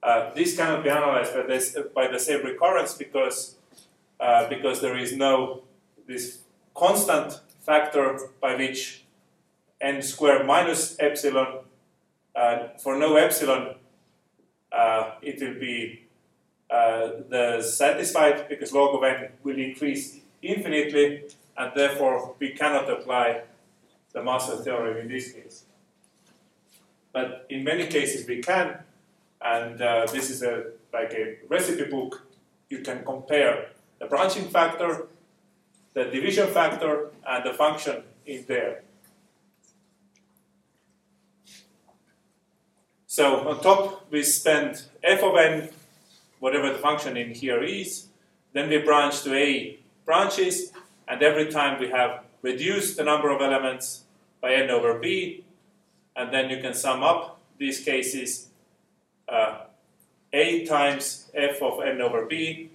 [0.01, 3.55] uh, this cannot be analyzed by, this, by the same recurrence because
[4.19, 5.63] uh, because there is no
[6.07, 6.39] this
[6.75, 9.05] constant factor by which
[9.81, 11.59] n squared minus epsilon
[12.35, 13.75] uh, for no epsilon
[14.71, 16.07] uh, it will be
[16.69, 21.23] uh, the satisfied because log of n will increase infinitely
[21.59, 23.43] and therefore we cannot apply
[24.13, 25.65] the master theorem in this case
[27.11, 28.77] but in many cases we can,
[29.41, 32.25] and uh, this is a like a recipe book.
[32.69, 35.07] You can compare the branching factor,
[35.93, 38.83] the division factor, and the function in there.
[43.07, 45.69] So on top we spend f of n,
[46.39, 48.07] whatever the function in here is,
[48.53, 50.71] then we branch to a branches,
[51.09, 54.03] and every time we have reduced the number of elements
[54.41, 55.43] by n over b,
[56.15, 58.49] and then you can sum up these cases
[59.27, 59.61] uh,
[60.31, 62.69] a times f of n over b.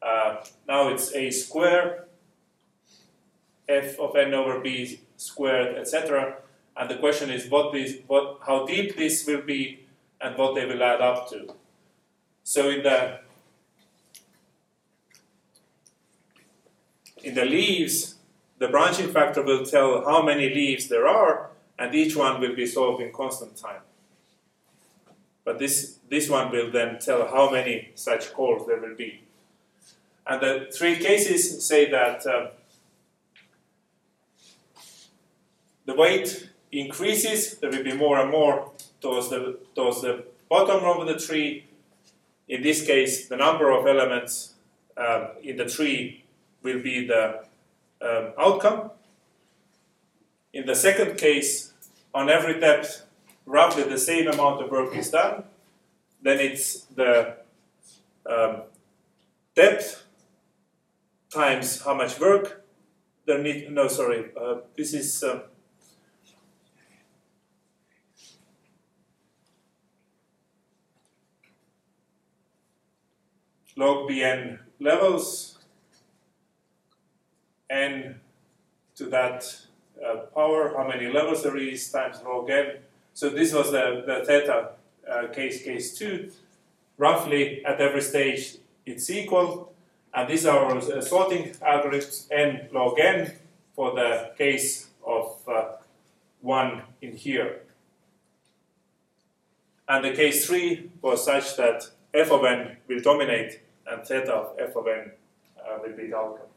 [0.00, 0.36] Uh,
[0.68, 2.06] now it's a square,
[3.68, 6.36] f of n over b squared, etc.
[6.76, 9.86] And the question is what this, what, how deep this will be
[10.20, 11.54] and what they will add up to.
[12.44, 13.20] So in the
[17.22, 18.16] in the leaves,
[18.58, 22.66] the branching factor will tell how many leaves there are, and each one will be
[22.66, 23.80] solved in constant time.
[25.44, 29.22] But this, this one will then tell how many such calls there will be.
[30.26, 32.50] And the three cases say that uh,
[35.84, 38.70] the weight increases, there will be more and more
[39.00, 41.66] towards the, towards the bottom of the tree.
[42.48, 44.54] In this case, the number of elements
[44.96, 46.21] uh, in the tree
[46.62, 47.44] will be the
[48.00, 48.90] um, outcome.
[50.52, 51.72] In the second case,
[52.14, 53.06] on every depth,
[53.46, 55.44] roughly the same amount of work is done.
[56.22, 57.36] Then it's the
[58.26, 58.62] um,
[59.54, 60.04] depth
[61.30, 62.64] times how much work
[63.26, 63.70] there need.
[63.72, 65.22] No, sorry, uh, this is.
[65.22, 65.40] Uh,
[73.74, 75.51] log bn levels
[77.72, 78.20] n
[78.96, 79.44] to that
[80.04, 82.78] uh, power, how many levels there is, times log n.
[83.14, 84.70] So this was the, the theta
[85.10, 86.30] uh, case, case 2.
[86.98, 89.72] Roughly at every stage it's equal.
[90.14, 93.32] And these are our uh, sorting algorithms n log n
[93.74, 95.76] for the case of uh,
[96.42, 97.60] 1 in here.
[99.88, 104.58] And the case 3 was such that f of n will dominate and theta of
[104.58, 105.12] f of n
[105.58, 106.51] uh, will be the outcome.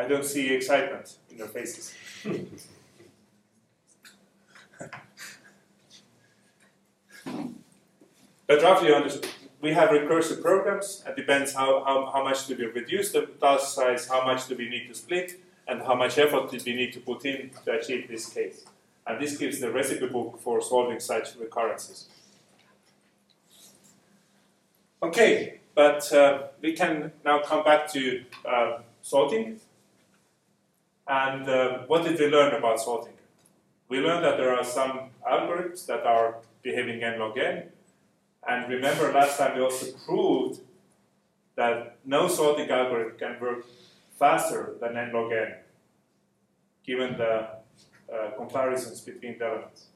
[0.00, 1.92] I don't see excitement in their faces.
[8.46, 8.90] but roughly
[9.60, 11.04] we have recursive programs.
[11.06, 14.56] It depends how, how, how much do we reduce the task size, how much do
[14.56, 15.38] we need to split,
[15.68, 18.64] and how much effort did we need to put in to achieve this case.
[19.06, 22.08] And this gives the recipe book for solving such recurrences.
[25.02, 29.60] Okay, but uh, we can now come back to uh, sorting.
[31.10, 33.14] And uh, what did we learn about sorting?
[33.88, 37.64] We learned that there are some algorithms that are behaving n log n.
[38.48, 40.60] And remember last time we also proved
[41.56, 43.66] that no sorting algorithm can work
[44.20, 45.54] faster than n log n,
[46.86, 47.48] given the
[48.14, 49.86] uh, comparisons between the elements.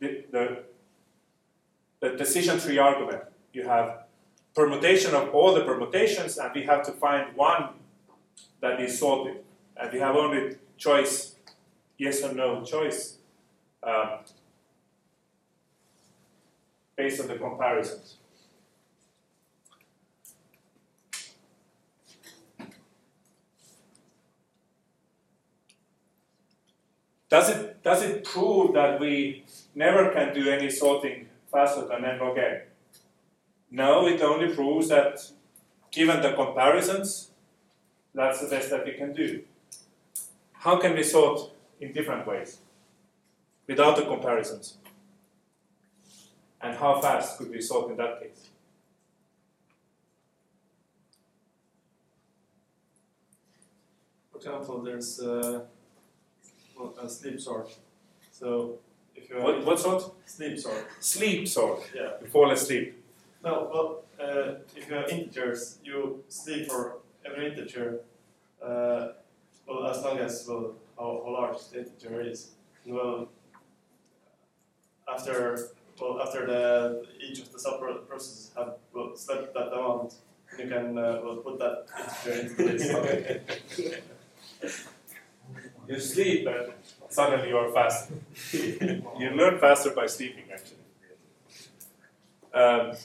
[0.00, 0.64] The, the,
[2.00, 3.22] the decision tree argument,
[3.52, 4.06] you have
[4.56, 7.68] permutation of all the permutations, and we have to find one
[8.60, 9.45] that is sorted
[9.78, 11.36] and we have only choice,
[11.98, 13.18] yes or no choice,
[13.82, 14.18] uh,
[16.96, 18.16] based on the comparisons.
[27.28, 32.18] Does it, does it prove that we never can do any sorting faster than n
[32.20, 32.62] log n?
[33.70, 35.18] No, it only proves that
[35.90, 37.30] given the comparisons,
[38.14, 39.42] that's the best that we can do.
[40.58, 42.58] How can we sort in different ways
[43.66, 44.78] without the comparisons?
[46.60, 48.48] And how fast could we sort in that case?
[54.32, 55.60] For example, there's uh,
[57.02, 57.70] a sleep sort.
[58.32, 58.78] So
[59.14, 60.10] if you what, what sort?
[60.26, 60.86] Sleep sort.
[61.00, 61.82] Sleep sort.
[61.94, 62.10] Yeah.
[62.20, 63.02] You fall asleep.
[63.44, 68.00] No, well, uh, if you have integers, you sleep for every integer.
[68.62, 69.08] Uh,
[69.66, 72.50] well, as long as well, how, how large the integer is.
[72.86, 73.28] Well,
[75.08, 80.14] after well after the each of the sub processes have well, slept that amount,
[80.58, 81.86] you can uh, well put that
[82.24, 82.54] integer into
[84.62, 84.86] this.
[85.88, 86.72] you sleep and
[87.08, 88.10] suddenly you are fast.
[88.52, 90.78] you learn faster by sleeping, actually.
[92.52, 92.96] Um,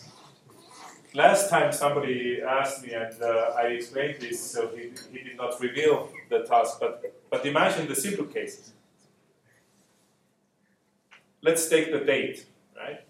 [1.13, 5.59] last time somebody asked me and uh, I explained this, so he, he did not
[5.59, 8.73] reveal the task, but, but imagine the simple cases.
[11.41, 12.45] Let's take the date,
[12.77, 13.01] right?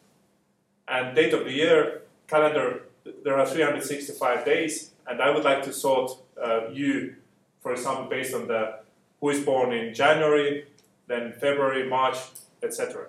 [0.87, 2.83] And date of the year, calendar,
[3.23, 7.15] there are 365 days, and I would like to sort uh, you,
[7.61, 8.79] for example, based on the
[9.19, 10.65] who is born in January,
[11.07, 12.17] then February, March,
[12.63, 13.07] etc.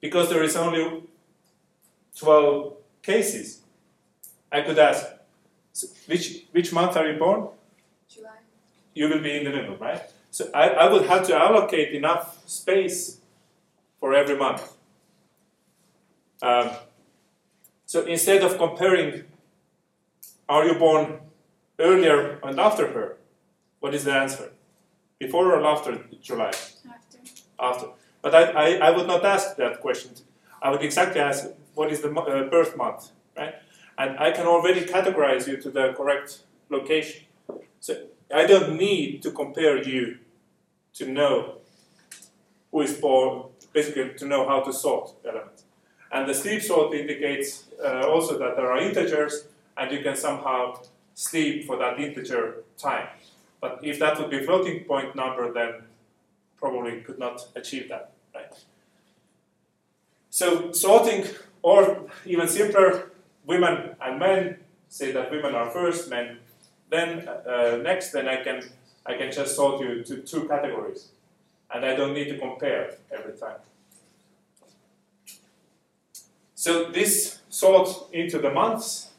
[0.00, 1.02] because there is only
[2.16, 3.61] 12 cases,
[4.52, 5.06] I could ask,
[6.06, 7.48] which, which month are you born?
[8.08, 8.28] July.
[8.94, 10.02] You will be in the middle, right?
[10.30, 13.20] So I, I would have to allocate enough space
[13.98, 14.74] for every month.
[16.42, 16.70] Um,
[17.86, 19.24] so instead of comparing,
[20.48, 21.20] are you born
[21.78, 23.16] earlier and after her?
[23.80, 24.52] What is the answer?
[25.18, 26.50] Before or after July?
[26.50, 27.18] After.
[27.58, 27.86] After.
[28.20, 30.12] But I, I, I would not ask that question.
[30.60, 33.54] I would exactly ask, what is the uh, birth month, right?
[33.98, 36.40] And I can already categorize you to the correct
[36.70, 37.26] location.
[37.80, 40.18] So I don't need to compare you
[40.94, 41.58] to know
[42.70, 45.64] who is born, basically to know how to sort elements.
[46.10, 50.80] And the sleep sort indicates uh, also that there are integers, and you can somehow
[51.14, 53.08] sleep for that integer time.
[53.60, 55.84] But if that would be floating point number, then
[56.58, 58.52] probably could not achieve that, right?
[60.30, 61.26] So sorting,
[61.62, 63.12] or even simpler,
[63.46, 66.38] women and men, say that women are first, men
[66.92, 68.62] then uh, next, then I can
[69.06, 71.08] I can just sort you to two categories,
[71.74, 73.60] and I don't need to compare every time.
[76.54, 79.10] So this sort into the months,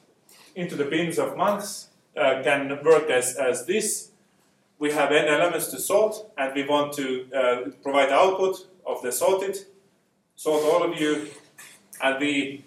[0.56, 4.12] into the bins of months, uh, can work as, as this.
[4.80, 9.12] We have n elements to sort, and we want to uh, provide output of the
[9.12, 9.58] sorted,
[10.36, 11.28] sort all of you,
[12.04, 12.64] and we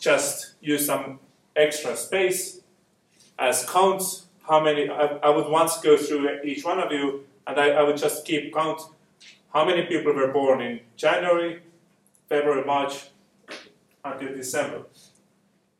[0.00, 1.20] just use some
[1.54, 2.60] extra space
[3.38, 4.26] as counts.
[4.48, 4.88] How many?
[4.88, 8.24] I, I would once go through each one of you, and I, I would just
[8.24, 8.80] keep count
[9.52, 11.62] how many people were born in January,
[12.28, 13.10] February, March,
[14.04, 14.86] until December.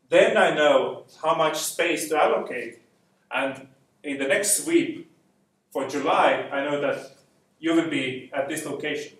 [0.08, 2.80] Then I know how much space to allocate,
[3.30, 3.66] and
[4.04, 5.10] in the next sweep
[5.72, 7.12] for July, I know that
[7.58, 9.18] you will be at this location.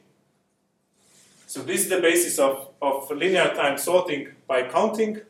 [1.47, 5.21] So this is the basis of, of linear time sorting by counting.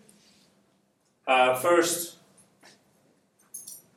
[1.27, 2.19] Uh, first,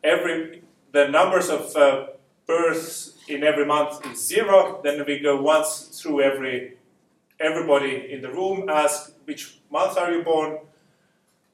[0.04, 2.08] every the numbers of uh,
[2.46, 4.82] births in every month is zero.
[4.84, 6.78] Then we go once through every
[7.40, 10.60] everybody in the room, ask which month are you born.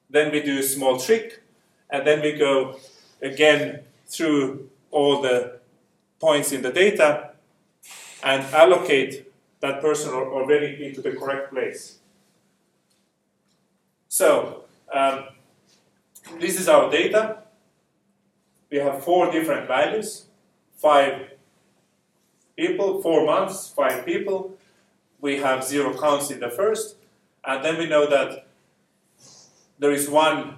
[0.10, 1.42] Then we do a small trick,
[1.90, 2.80] and then we go
[3.22, 5.60] again through all the
[6.20, 7.32] points in the data
[8.24, 9.29] and allocate
[9.62, 12.00] that person al- already into the correct place.
[14.08, 15.26] So, um,
[16.40, 17.44] this is our data.
[18.70, 20.26] We have four different values
[20.80, 21.32] five
[22.56, 24.58] people, four months, five people.
[25.20, 26.96] We have zero counts in the first,
[27.44, 28.48] and then we know that
[29.78, 30.58] there is one,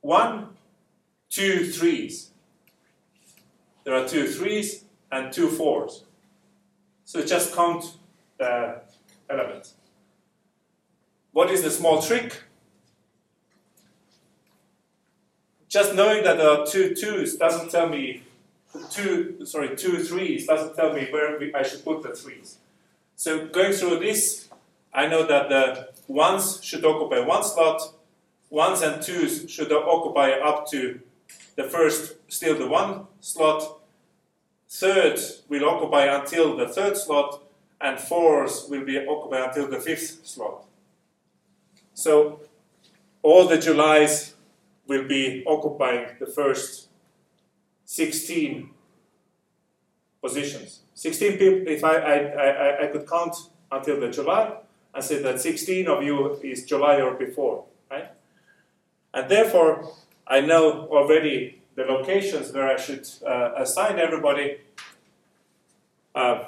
[0.00, 0.56] one,
[1.28, 2.30] two threes.
[3.84, 6.04] There are two threes and two fours.
[7.04, 7.97] So just count
[8.40, 8.80] Uh, the
[9.28, 9.74] elements.
[11.32, 12.42] What is the small trick?
[15.68, 18.22] Just knowing that there are two twos doesn't tell me
[18.90, 22.58] two sorry two threes doesn't tell me where I should put the threes.
[23.16, 24.48] So going through this,
[24.94, 27.82] I know that the ones should occupy one slot,
[28.50, 31.00] ones and twos should occupy up to
[31.56, 33.80] the first still the one slot,
[34.68, 37.42] thirds will occupy until the third slot,
[37.80, 40.64] and fours will be occupied until the fifth slot.
[41.94, 42.40] So
[43.22, 44.34] all the Julys
[44.86, 46.88] will be occupying the first
[47.84, 48.70] 16
[50.22, 50.80] positions.
[50.94, 53.36] 16 people, if I, I, I, I could count
[53.70, 54.52] until the July
[54.94, 58.10] and say that 16 of you is July or before, right?
[59.14, 59.92] And therefore,
[60.26, 64.58] I know already the locations where I should uh, assign everybody.
[66.14, 66.44] Uh,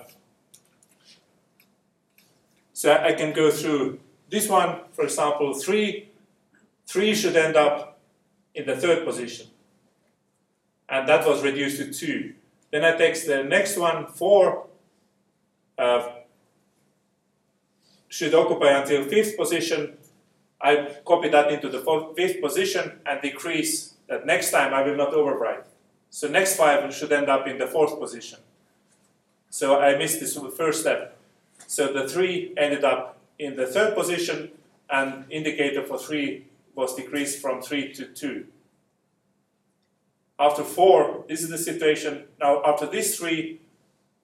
[2.80, 4.00] so I can go through
[4.30, 6.08] this one, for example, three.
[6.86, 8.00] Three should end up
[8.54, 9.48] in the third position.
[10.88, 12.32] And that was reduced to two.
[12.72, 14.66] Then I take the next one, four,
[15.76, 16.08] uh,
[18.08, 19.98] should occupy until fifth position.
[20.58, 21.80] I copy that into the
[22.16, 25.64] fifth position and decrease that next time I will not overwrite.
[26.08, 28.38] So next five should end up in the fourth position.
[29.50, 31.19] So I missed this first step.
[31.70, 34.50] So the three ended up in the third position
[34.90, 38.46] and indicator for three was decreased from three to two.
[40.36, 42.24] After four, this is the situation.
[42.40, 43.60] Now after this three,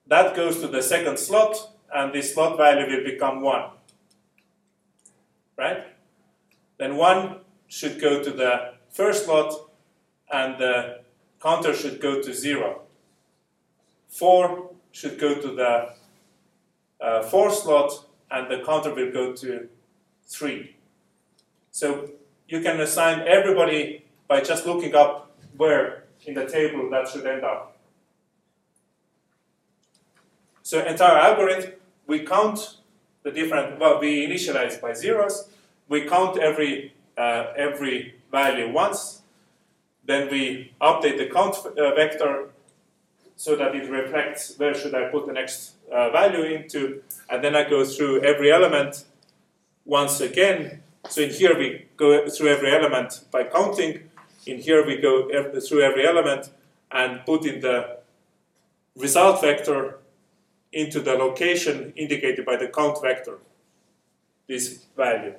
[0.08, 3.70] that goes to the second slot and the slot value will become one.
[5.56, 5.84] Right?
[6.78, 9.54] Then one should go to the first slot
[10.32, 11.02] and the
[11.40, 12.82] counter should go to zero.
[14.08, 15.94] Four should go to the
[17.00, 19.68] uh, fourth slot and the counter will go to
[20.26, 20.76] 3.
[21.70, 22.10] So
[22.48, 27.44] you can assign everybody by just looking up where in the table that should end
[27.44, 27.76] up.
[30.62, 31.72] So entire algorithm,
[32.06, 32.78] we count
[33.22, 35.48] the different, well, we initialize by zeros,
[35.88, 39.22] we count every, uh, every value once,
[40.04, 42.50] then we update the count uh, vector
[43.36, 47.54] so that it reflects where should I put the next uh, value into, and then
[47.54, 49.04] I go through every element
[49.84, 50.82] once again.
[51.08, 54.10] So in here we go through every element by counting.
[54.46, 55.28] In here we go
[55.60, 56.50] through every element
[56.90, 57.98] and put in the
[58.96, 59.98] result vector
[60.72, 63.38] into the location indicated by the count vector,
[64.48, 65.34] this value.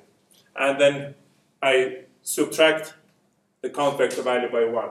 [0.56, 1.14] And then
[1.62, 2.94] I subtract
[3.62, 4.88] the count vector value by 1.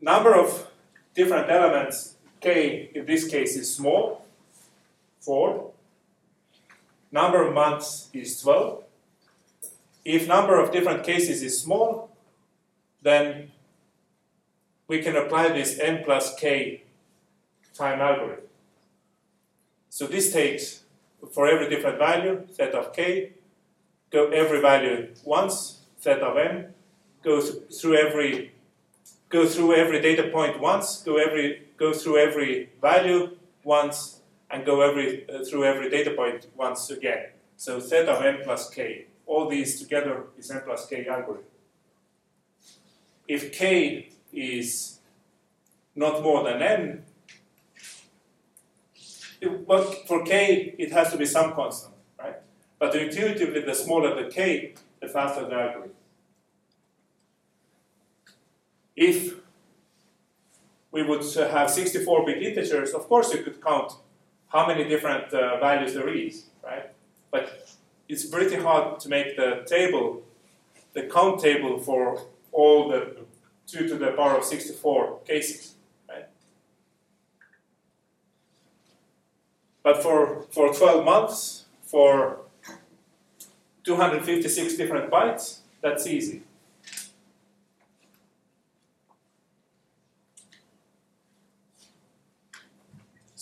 [0.00, 0.71] Number of
[1.14, 4.24] different elements, k in this case is small,
[5.20, 5.70] 4.
[7.10, 8.84] Number of months is 12.
[10.04, 12.10] If number of different cases is small,
[13.02, 13.52] then
[14.88, 16.82] we can apply this n plus k
[17.74, 18.44] time algorithm.
[19.88, 20.82] So this takes,
[21.32, 23.32] for every different value, set of k,
[24.10, 26.74] go every value once, set of n,
[27.22, 28.51] goes through every
[29.32, 34.20] go through every data point once, go every go through every value once,
[34.50, 37.30] and go every uh, through every data point once again.
[37.56, 39.06] So theta of n plus k.
[39.26, 41.44] All these together is n plus k algorithm.
[43.26, 45.00] If k is
[45.96, 47.04] not more than n,
[49.40, 52.36] it, but for k it has to be some constant, right?
[52.78, 56.01] But intuitively, the smaller the k, the faster the algorithm.
[58.96, 59.34] If
[60.90, 63.92] we would have 64-bit integers, of course you could count
[64.48, 66.90] how many different uh, values there is, right?
[67.30, 67.76] But
[68.08, 70.22] it's pretty hard to make the table,
[70.92, 72.20] the count table for
[72.52, 73.16] all the
[73.66, 75.74] 2 to the power of 64 cases,
[76.08, 76.26] right?
[79.82, 82.40] But for, for 12 months, for
[83.84, 86.42] 256 different bytes, that's easy.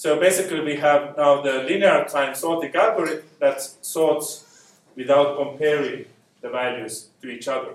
[0.01, 6.07] So basically we have now the linear time sorting algorithm that sorts without comparing
[6.41, 7.75] the values to each other.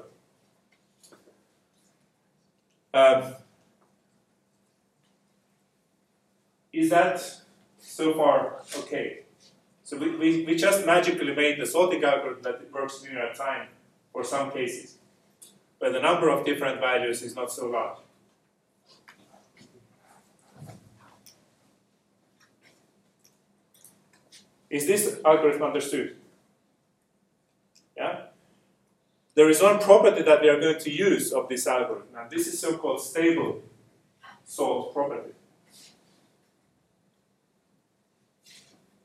[2.95, 3.35] Um,
[6.73, 7.21] is that
[7.77, 9.19] so far okay?
[9.83, 13.67] So we, we, we just magically made the sorting algorithm that works linear time
[14.11, 14.97] for some cases,
[15.79, 17.99] but the number of different values is not so large.
[24.75, 26.17] Is this algorithm understood?
[27.95, 28.23] Yeah?
[29.33, 32.45] There is one property that we are going to use of this algorithm, and this
[32.47, 33.61] is so-called stable
[34.43, 35.31] sort property.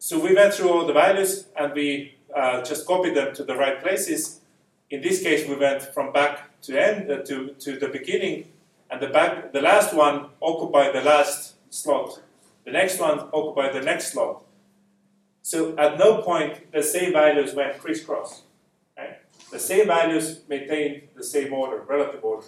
[0.01, 3.55] So we went through all the values and we uh, just copied them to the
[3.55, 4.41] right places.
[4.91, 8.49] In this case, we went from back to end uh, to, to the beginning,
[8.91, 12.21] and the back the last one occupied the last slot.
[12.65, 14.47] The next one occupied the next slot.
[15.43, 18.43] So at no point the same values went crisscross.
[18.97, 19.19] Right?
[19.51, 22.47] The same values maintained the same order, relative order.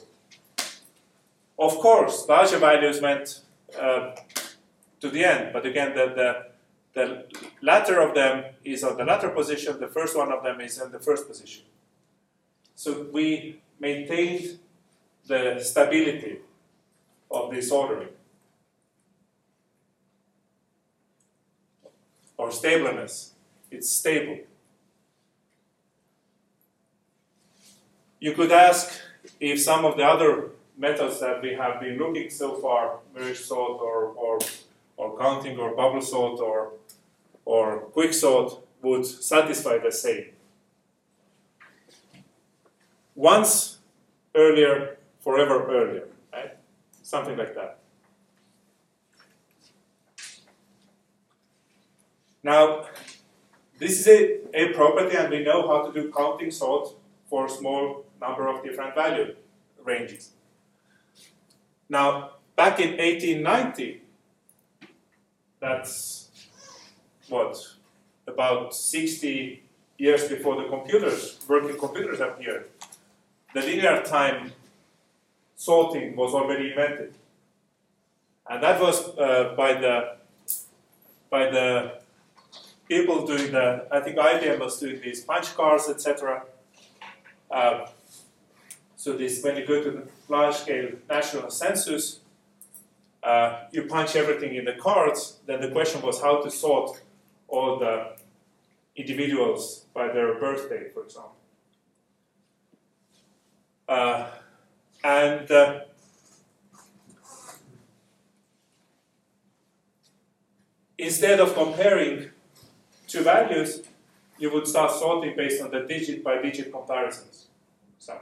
[1.59, 3.41] Of course, larger values went
[3.81, 4.15] uh,
[5.01, 6.47] to the end, but again, the, the,
[6.95, 7.25] the
[7.61, 10.91] latter of them is on the latter position, the first one of them is in
[10.91, 11.63] the first position.
[12.75, 14.59] So we maintained
[15.27, 16.39] the stability
[17.31, 18.09] of this ordering.
[22.43, 23.35] Or stableness.
[23.71, 24.39] It's stable.
[28.19, 29.01] You could ask
[29.39, 33.81] if some of the other methods that we have been looking so far, merge sort
[33.81, 34.39] or, or,
[34.97, 36.73] or counting or bubble sort or,
[37.45, 40.27] or quick sort, would satisfy the same.
[43.15, 43.79] Once
[44.35, 46.57] earlier, forever earlier, right?
[47.03, 47.79] Something like that.
[52.43, 52.87] Now,
[53.79, 56.95] this is a, a property and we know how to do counting sort
[57.29, 59.35] for a small number of different value
[59.85, 60.31] ranges.
[61.89, 64.03] Now, back in 1890,
[65.61, 66.31] that's
[67.29, 67.57] what,
[68.27, 69.63] about 60
[69.99, 72.69] years before the computers, working computers appeared,
[73.55, 74.53] the linear time
[75.55, 77.15] sorting was already invented.
[78.49, 80.17] And that was uh, by the
[81.31, 82.02] by the
[82.93, 86.43] people doing the, I think IBM was doing these punch cards, etc.
[87.51, 87.87] Uh,
[88.97, 92.21] so this, when you go to the large-scale national census,
[93.23, 95.39] uh, you punch everything in the cards.
[95.47, 97.01] Then the question was how to sort
[97.49, 97.95] all the
[98.95, 101.37] individuals by their birthday, for example.
[103.89, 104.27] Uh,
[105.03, 105.81] and uh,
[110.99, 112.32] instead of comparing
[113.13, 113.83] two values,
[114.39, 117.49] you would start sorting based on the digit by digit comparisons.
[117.99, 118.15] So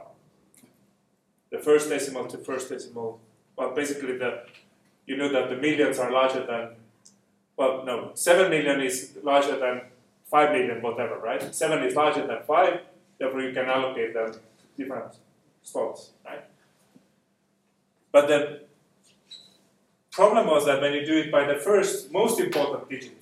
[1.49, 3.19] the first decimal to first decimal,
[3.55, 4.43] well, basically the
[5.07, 6.75] you know that the millions are larger than,
[7.57, 9.81] well, no, 7 million is larger than
[10.29, 11.53] 5 million, whatever, right?
[11.53, 12.79] 7 is larger than 5,
[13.17, 14.31] therefore you can allocate them
[14.77, 15.15] different
[15.63, 16.43] slots, right?
[18.11, 18.61] But the
[20.11, 23.20] problem was that when you do it by the first most important digit,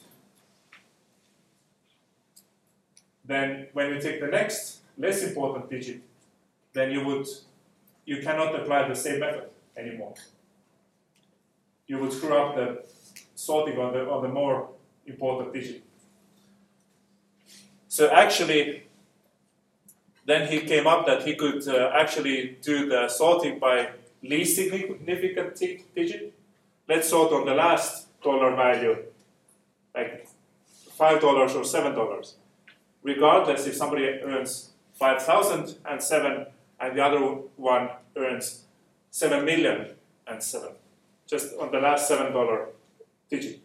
[3.29, 6.01] then when you take the next less important digit,
[6.73, 7.27] then you would
[8.05, 10.15] you cannot apply the same method anymore
[11.89, 12.85] you would screw up the
[13.35, 14.69] sorting on the, on the more
[15.07, 15.83] important digit.
[17.87, 18.83] So actually,
[20.25, 23.89] then he came up that he could uh, actually do the sorting by
[24.21, 25.59] least significant
[25.95, 26.33] digit.
[26.87, 28.97] Let's sort on the last dollar value,
[29.95, 30.27] like
[30.91, 32.35] five dollars or seven dollars.
[33.03, 36.01] Regardless if somebody earns five thousand and
[36.81, 37.19] and the other
[37.55, 38.63] one earns
[39.11, 39.87] seven million
[40.27, 40.71] and seven
[41.27, 42.69] just on the last seven dollar
[43.29, 43.59] digit.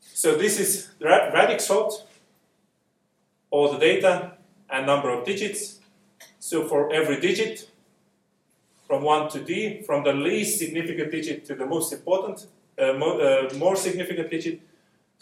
[0.00, 1.92] So this is radix sort,
[3.50, 4.32] all the data
[4.70, 5.80] and number of digits.
[6.38, 7.68] So for every digit,
[8.86, 12.46] from 1 to d, from the least significant digit to the most important,
[12.78, 14.60] uh, mo uh, more significant digit,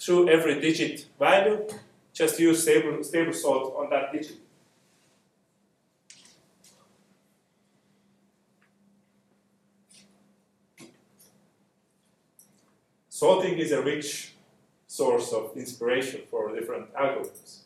[0.02, 1.64] through every digit value,
[2.12, 4.36] just use stable, stable sort on that digit.
[13.08, 14.34] Sorting is a rich
[14.88, 17.60] source of inspiration for different algorithms.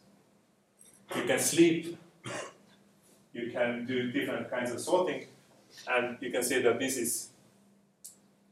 [1.16, 1.96] You can sleep,
[3.32, 5.24] you can do different kinds of sorting,
[5.88, 7.30] and you can see that this is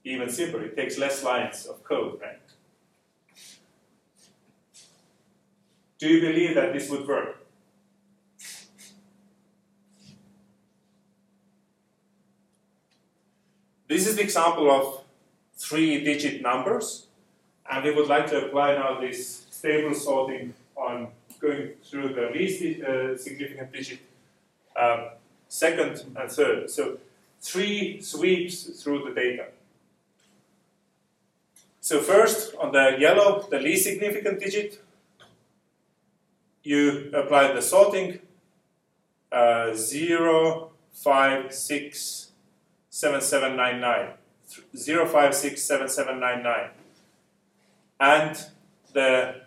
[0.05, 0.65] even simpler.
[0.65, 2.44] It takes less lines of code, right?
[6.05, 7.39] Do you believe that this would work?
[13.89, 15.03] This is the example of
[15.57, 17.07] three-digit numbers,
[17.71, 21.09] and we would like to apply now this stable sorting on
[21.41, 24.01] going through the least uh, significant digit,
[24.77, 25.09] um,
[25.49, 26.69] second and third.
[26.69, 26.99] So
[27.41, 29.47] three sweeps through the data.
[31.81, 34.84] So first, on the yellow, the least significant digit,
[36.65, 38.19] you apply the sorting
[39.31, 42.33] uh, 0, 5, 6,
[42.91, 44.09] 7, 7, 9, 9.
[44.75, 46.71] 0567799.
[48.01, 48.45] And
[48.93, 49.43] the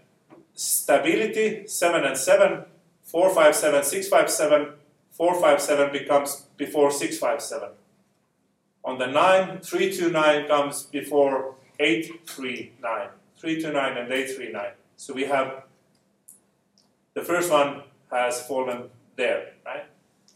[0.53, 2.65] stability 7 and 7,
[3.03, 4.73] 457, 657,
[5.11, 7.69] 457 becomes before 657.
[8.83, 13.09] On the 9, 329 comes before 839.
[13.37, 14.71] 329 and 839.
[14.95, 15.63] So we have
[17.17, 19.85] the first one has fallen there, right?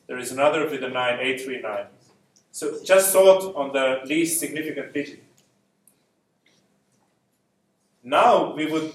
[0.08, 1.86] There is another with the 9, 839.
[2.52, 5.24] So just sort on the least significant digit.
[8.04, 8.94] Now we would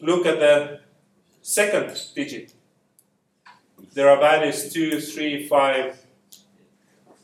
[0.00, 0.80] look at the
[1.40, 2.52] second digit.
[3.94, 6.06] There are values 2, 3, 5,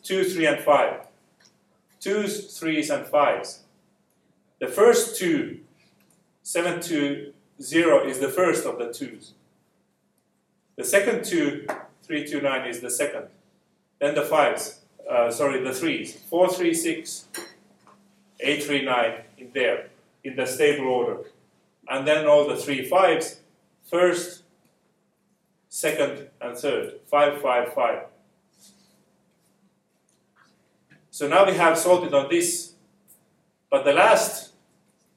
[0.03, 1.07] 2, 3, and 5.
[2.01, 3.59] 2s, 3s, and 5s.
[4.61, 5.61] The first two,
[6.43, 9.33] 7 to 0, is the first of the 2s.
[10.77, 11.67] The second two,
[12.03, 13.27] 3, 2, 9, is the second.
[13.99, 17.29] Then the 5s uh, sorry, the threes, 436,
[18.41, 19.89] 839 in there,
[20.25, 21.19] in the stable order.
[21.89, 23.41] And then all the three fives,
[23.89, 24.43] first,
[25.69, 28.07] second, and third, 555.
[31.11, 32.73] So now we have sorted on this,
[33.71, 34.53] but the last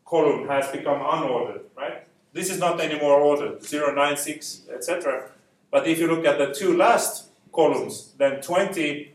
[0.06, 2.06] column has become unordered, right?
[2.34, 5.30] This is not anymore ordered, 096, etc.
[5.72, 9.14] But if you look at the two last columns, then 20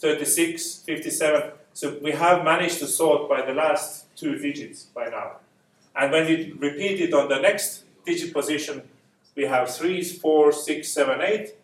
[0.00, 1.50] 36, 57.
[1.74, 5.36] So we have managed to sort by the last two digits by now.
[5.94, 8.82] And when we repeat it on the next digit position,
[9.36, 11.54] we have 3s, 4, 6, 7, 8.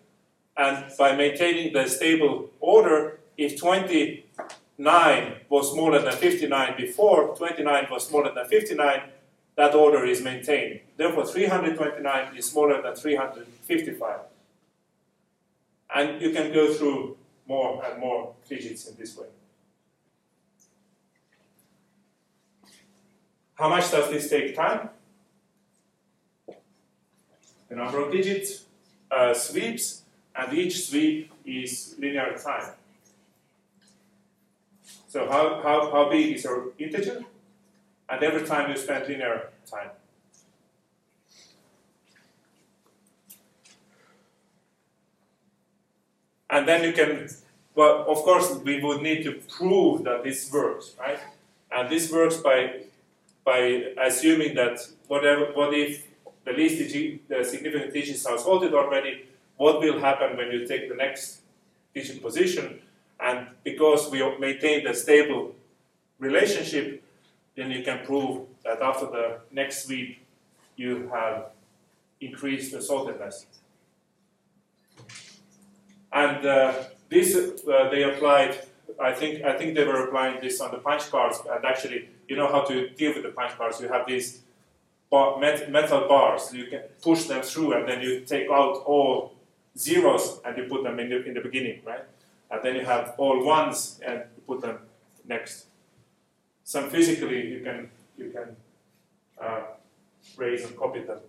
[0.58, 8.06] And by maintaining the stable order, if 29 was smaller than 59 before, 29 was
[8.06, 9.02] smaller than 59,
[9.56, 10.80] that order is maintained.
[10.96, 14.20] Therefore, 329 is smaller than 355.
[15.94, 19.26] And you can go through more and more digits in this way.
[23.54, 24.90] How much does this take time?
[27.68, 28.64] The number of digits,
[29.10, 30.02] uh, sweeps,
[30.34, 32.72] and each sweep is linear time.
[35.08, 37.24] So how, how, how big is our integer?
[38.08, 39.90] And every time you spend linear time.
[46.48, 47.28] And then you can,
[47.74, 51.18] well, of course, we would need to prove that this works, right?
[51.72, 52.82] And this works by
[53.44, 56.06] by assuming that whatever, what if
[56.44, 59.26] the least digit, the significant digits are sorted already,
[59.56, 61.42] what will happen when you take the next
[61.94, 62.80] digit position?
[63.20, 65.54] And because we maintain a stable
[66.18, 67.02] relationship,
[67.56, 70.18] then you can prove that after the next sweep,
[70.76, 71.46] you have
[72.20, 73.46] increased the sortedness.
[76.12, 76.74] And uh,
[77.08, 78.58] this uh, they applied.
[79.00, 82.36] I think I think they were applying this on the punch cards, and actually, you
[82.36, 83.80] know how to deal with the punch cards.
[83.80, 84.40] You have these
[85.10, 86.52] bar, met, metal bars.
[86.52, 89.36] You can push them through, and then you take out all
[89.76, 92.04] zeros and you put them in the, in the beginning, right?
[92.50, 94.78] And then you have all ones and you put them
[95.28, 95.66] next.
[96.66, 97.88] Some physically you can
[98.18, 98.56] you can
[99.40, 99.60] uh,
[100.36, 101.20] raise and copy them.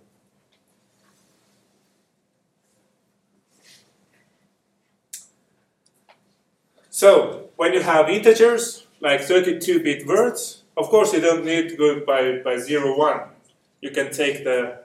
[6.89, 12.03] So when you have integers like 32-bit words, of course you don't need to go
[12.03, 13.21] by, by 0, 1.
[13.81, 14.79] You can take the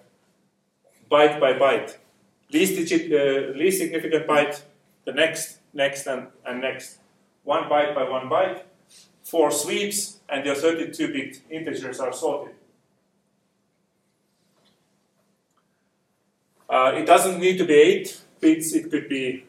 [1.11, 1.97] byte by byte.
[2.53, 4.61] Least, digit, uh, least significant byte,
[5.07, 6.99] the next, next, and, and next.
[7.45, 8.61] One byte by one byte,
[9.33, 12.55] four sweeps, and your 32-bit integers are sorted.
[16.69, 19.47] Uh, it doesn't need to be 8 bits, it could be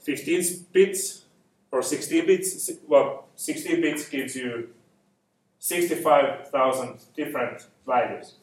[0.00, 1.26] 15 bits
[1.70, 2.70] or 16 bits.
[2.88, 4.70] Well, 16 bits gives you
[5.58, 8.36] 65,000 different values.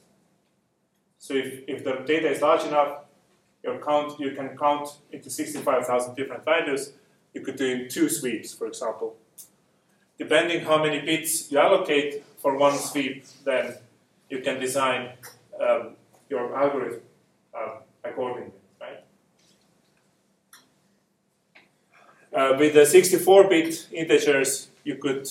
[1.17, 3.05] So if, if the data is large enough,
[3.63, 6.93] your count, you can count into 65,000 different values.
[7.33, 9.15] You could do in two sweeps, for example.
[10.17, 13.75] Depending how many bits you allocate for one sweep, then
[14.29, 15.09] you can design
[15.59, 15.95] um,
[16.29, 17.01] your algorithm
[17.57, 19.03] um, accordingly, right?
[22.33, 25.27] Uh, with the 64-bit integers, you could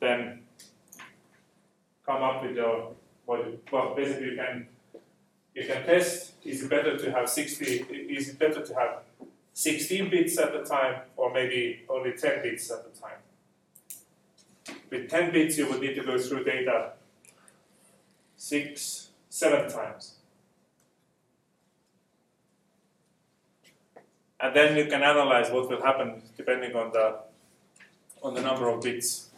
[0.00, 0.40] then
[2.06, 2.92] come up with your
[3.24, 4.66] what well basically you can
[5.54, 9.03] you can test is it better to have 60 is it better to have
[9.54, 13.18] 16 bits at the time or maybe only 10 bits at the time.
[14.90, 16.92] With 10 bits you would need to go through data
[18.36, 20.16] six seven times.
[24.40, 27.20] And then you can analyze what will happen depending on the
[28.22, 29.30] on the number of bits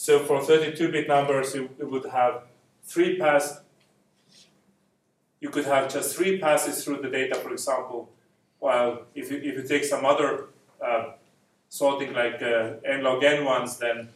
[0.00, 2.44] So for 32-bit numbers, you, you, would have
[2.84, 3.60] three pass.
[5.42, 8.08] You could have just three passes through the data, for example.
[8.60, 10.46] While if you, if you take some other
[10.82, 11.10] uh,
[11.68, 14.08] sorting like uh, n log n ones, then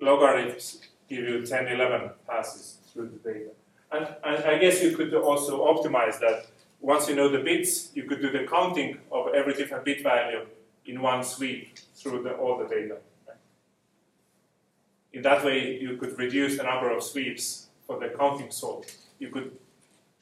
[0.00, 3.50] logarithms give you 10, 11 passes through the data.
[3.90, 6.46] And, and I guess you could also optimize that.
[6.80, 10.46] Once you know the bits, you could do the counting of every different bit value
[10.84, 12.98] in one sweep through the, all the data.
[15.16, 18.94] In that way, you could reduce the number of sweeps for the counting sort.
[19.18, 19.56] You could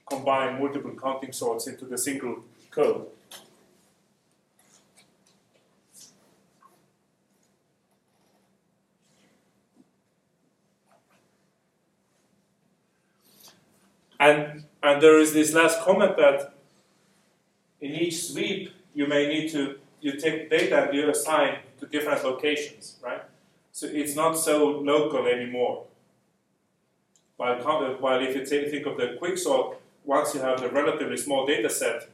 [0.08, 3.08] combine multiple counting sorts into the single code.
[14.20, 16.54] And, and there is this last comment that
[17.80, 22.22] in each sweep, you may need to, you take data and you assign to different
[22.22, 23.22] locations, right?
[23.74, 25.82] So it's not so local anymore.
[27.36, 27.56] While,
[27.98, 32.08] while if you think of the quicksort, once you have the relatively small data set,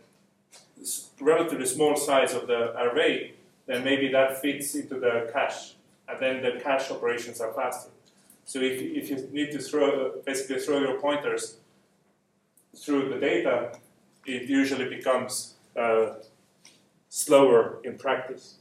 [1.20, 3.34] relatively small size of the array,
[3.66, 5.74] then maybe that fits into the cache,
[6.08, 7.90] and then the cache operations are faster.
[8.46, 11.58] So if, if you need to throw, basically throw your pointers
[12.74, 13.76] through the data,
[14.24, 16.14] it usually becomes uh,
[17.10, 18.54] slower in practice.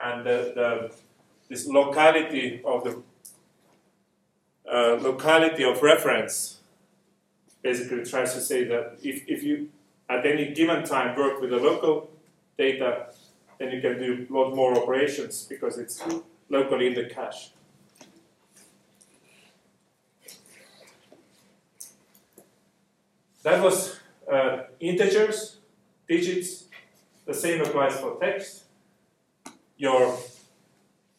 [0.00, 1.05] And the, the
[1.48, 3.02] this locality of the
[4.70, 6.60] uh, locality of reference
[7.62, 9.68] basically tries to say that if, if you
[10.08, 12.10] at any given time work with the local
[12.56, 13.06] data,
[13.58, 16.02] then you can do a lot more operations because it's
[16.48, 17.50] locally in the cache.
[23.42, 23.96] That was
[24.30, 25.58] uh, integers,
[26.08, 26.64] digits.
[27.26, 28.64] The same applies for text.
[29.76, 30.18] Your,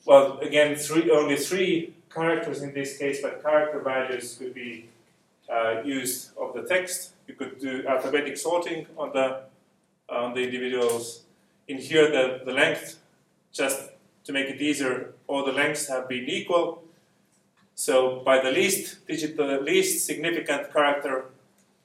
[0.07, 4.87] well, again, three, only three characters in this case, but character values could be
[5.51, 7.11] uh, used of the text.
[7.27, 9.41] You could do alphabetic sorting on the
[10.09, 11.23] on the individuals.
[11.67, 12.99] In here, the, the length,
[13.51, 13.89] just
[14.23, 16.81] to make it easier, all the lengths have been equal.
[17.75, 21.25] So by the least digit, the least significant character,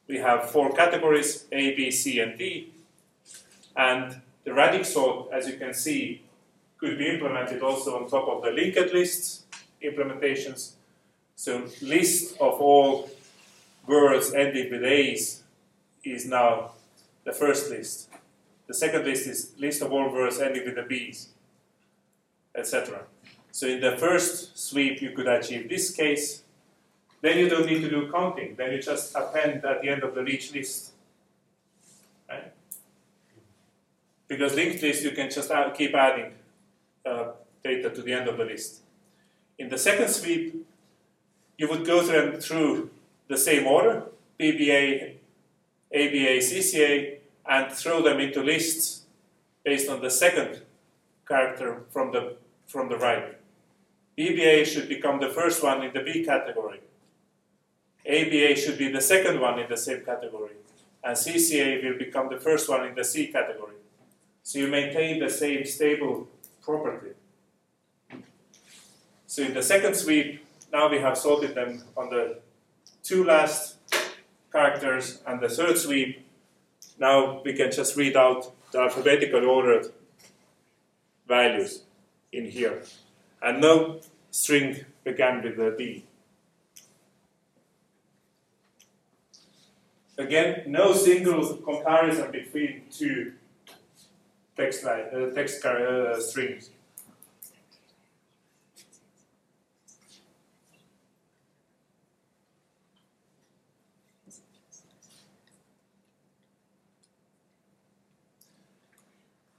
[0.07, 2.73] we have four categories, A, B, C, and D.
[3.77, 6.23] And the radix sort, as you can see,
[6.83, 9.45] could be implemented also on top of the linked lists
[9.81, 10.73] implementations.
[11.37, 13.09] So list of all
[13.87, 15.45] words ending with A's
[16.03, 16.73] is now
[17.25, 18.09] the first list.
[18.67, 21.29] The second list is list of all words ending with the B's,
[22.57, 23.03] etc.
[23.53, 26.43] So in the first sweep, you could achieve this case.
[27.21, 28.57] Then you don't need to do counting.
[28.57, 30.93] Then you just append at the end of the reach list.
[32.29, 32.53] Right?
[34.27, 36.33] Because linked list, you can just keep adding
[37.05, 37.33] uh,
[37.65, 38.81] data to the end of the list.
[39.59, 40.67] In the second sweep,
[41.59, 42.91] you would go through, through
[43.29, 44.05] the same order,
[44.39, 45.17] BBA,
[45.95, 49.03] ABA, CCA, and throw them into lists
[49.65, 50.63] based on the second
[51.27, 52.37] character from the,
[52.67, 53.39] from the right.
[54.19, 56.81] BBA should become the first one in the B category.
[58.07, 60.53] ABA should be the second one in the same category.
[61.05, 63.77] And CCA will become the first one in the C category.
[64.43, 66.29] So you maintain the same stable
[66.63, 67.13] property.
[69.27, 72.39] So in the second sweep, now we have sorted them on the
[73.03, 73.77] two last
[74.53, 76.27] characters and the third sweep,
[76.99, 79.87] now we can just read out the alphabetically ordered
[81.27, 81.83] values
[82.33, 82.83] in here.
[83.43, 84.01] And no
[84.31, 86.05] string began with a B.
[90.19, 93.33] Again, no single comparison between two
[94.57, 96.71] text, uh, text uh, strings.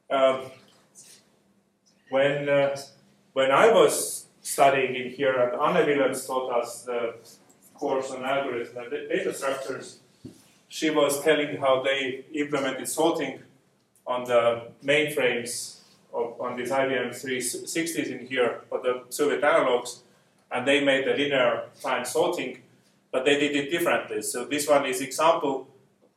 [0.10, 0.52] Um,
[2.10, 2.78] when uh,
[3.34, 7.16] when I was studying in here, and Anne Willems taught us the
[7.74, 10.02] course on algorithms and data structures,
[10.68, 13.40] she was telling how they implemented sorting
[14.06, 15.80] on the mainframes
[16.14, 20.00] of, on these IBM 360s in here, for the Soviet analogs,
[20.52, 22.60] and they made the linear time sorting,
[23.12, 24.22] but they did it differently.
[24.22, 25.68] So this one is example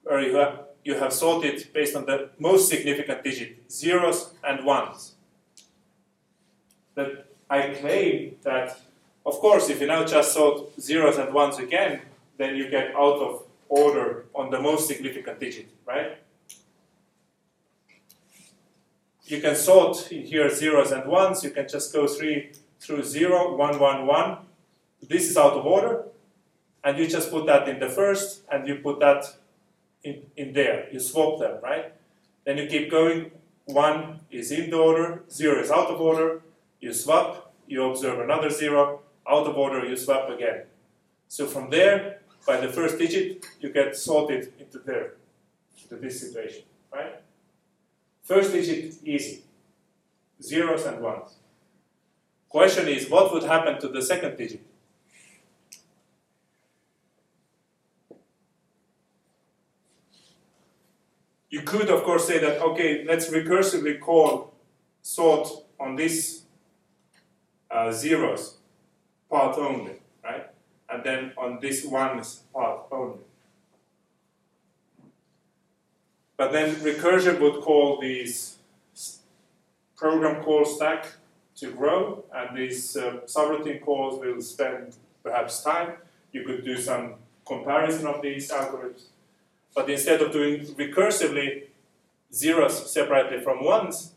[0.03, 5.14] where you have you have sorted based on the most significant digit, zeros and ones.
[6.95, 8.78] That I claim that,
[9.24, 12.03] of course, if you now just sort zeros and ones again,
[12.39, 16.18] then you get out of order on the most significant digit, right?
[19.26, 23.80] You can sort here zeros and ones, you can just go three through zero, one,
[23.80, 24.38] one, one.
[25.02, 26.04] This is out of order,
[26.84, 29.24] and you just put that in the first, and you put that
[30.04, 30.88] in, in there.
[30.92, 31.92] You swap them, right?
[32.44, 33.32] Then you keep going.
[33.64, 36.42] One is in the order, zero is out of order.
[36.80, 40.62] You swap, you observe another zero, out of order, you swap again.
[41.26, 45.14] So from there, by the first digit, you get sorted into there,
[45.82, 46.62] into this situation,
[46.92, 47.16] right?
[48.26, 49.44] First digit, easy.
[50.42, 51.36] Zeros and ones.
[52.48, 54.66] Question is, what would happen to the second digit?
[61.48, 64.52] You could, of course, say that, okay, let's recursively call
[65.02, 65.48] sort
[65.78, 66.42] on this
[67.70, 68.58] uh, zeros
[69.30, 70.46] part only, right?
[70.88, 73.25] And then on this ones part only.
[76.37, 78.59] But then recursion would call these
[79.97, 81.14] program call stack
[81.57, 85.95] to grow, and these uh, subroutine calls will spend perhaps time.
[86.32, 87.14] You could do some
[87.47, 89.05] comparison of these algorithms.
[89.74, 91.64] But instead of doing recursively
[92.32, 94.12] zeros separately from ones,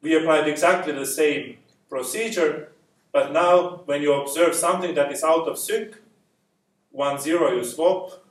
[0.00, 1.58] we applied exactly the same
[1.90, 2.72] procedure,
[3.12, 5.96] but now when you observe something that is out of sync,
[6.92, 8.24] 1, 0 you swap,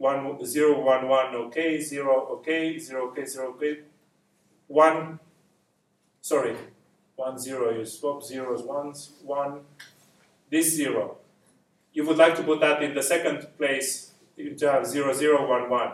[0.00, 3.80] 1, 0, 1, 1, okay, 0, okay, 0, okay, 0, okay,
[4.66, 5.20] 1,
[6.22, 6.56] sorry,
[7.16, 9.60] 1, 0 you swap, zeros, ones, 1,
[10.48, 11.18] this zero.
[11.92, 15.68] You would like to put that in the second place to have 0, 0, 1,
[15.68, 15.92] 1.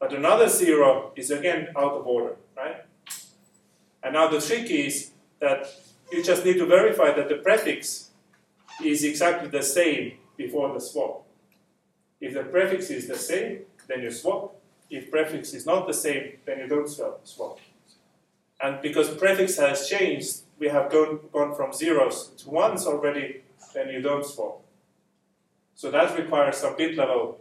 [0.00, 2.86] But another zero is again out of order, right?
[4.02, 5.10] And now the trick is
[5.40, 5.66] that
[6.10, 8.12] you just need to verify that the prefix
[8.82, 11.25] is exactly the same before the swap.
[12.20, 14.54] If the prefix is the same, then you swap.
[14.90, 17.58] If prefix is not the same, then you don't swap.
[18.60, 23.42] And because prefix has changed, we have gone, gone from zeros to ones already,
[23.74, 24.62] then you don't swap.
[25.74, 27.38] So that requires some bit level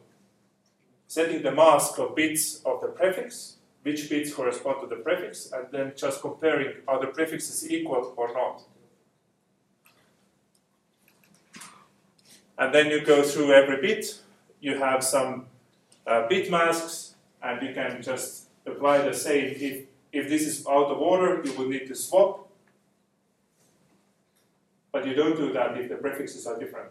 [1.08, 5.68] setting the mask of bits of the prefix, which bits correspond to the prefix, and
[5.72, 8.64] then just comparing are the prefixes equal or not.
[12.58, 14.20] And then you go through every bit,
[14.66, 15.46] you have some
[16.08, 17.14] uh, bit masks,
[17.44, 19.54] and you can just apply the same.
[19.60, 22.48] If, if this is out of order, you would need to swap,
[24.92, 26.90] but you don't do that if the prefixes are different.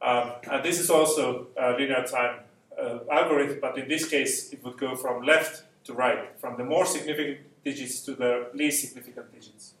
[0.00, 2.36] Um, and this is also a linear time
[2.80, 6.64] uh, algorithm, but in this case, it would go from left to right, from the
[6.64, 9.74] more significant digits to the least significant digits,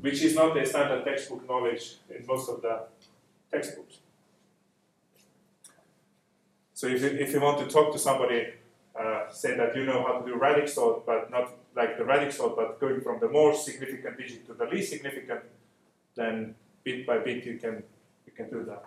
[0.00, 2.84] which is not a standard textbook knowledge in most of the
[3.50, 3.98] textbooks.
[6.74, 8.46] So if you, if you want to talk to somebody,
[8.98, 12.36] uh, say that you know how to do radix sort, but not like the radix
[12.36, 15.40] sort, but going from the more significant digit to the least significant,
[16.14, 17.82] then bit by bit you can
[18.26, 18.84] you can do that.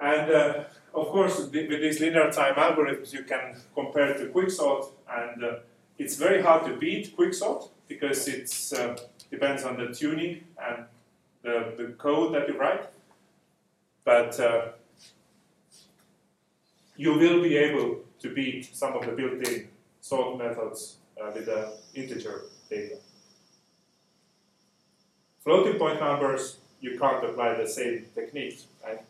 [0.00, 0.64] And uh,
[0.94, 5.54] of course, with these linear time algorithms, you can compare to quicksort, and uh,
[5.98, 8.48] it's very hard to beat quicksort because it
[8.78, 8.96] uh,
[9.30, 10.84] depends on the tuning and
[11.42, 12.86] the, the code that you write.
[14.04, 14.68] But uh,
[16.96, 19.68] you will be able to beat some of the built-in
[20.00, 22.96] sort methods uh, with the integer data.
[25.40, 29.00] Floating point numbers you can't apply the same technique, right?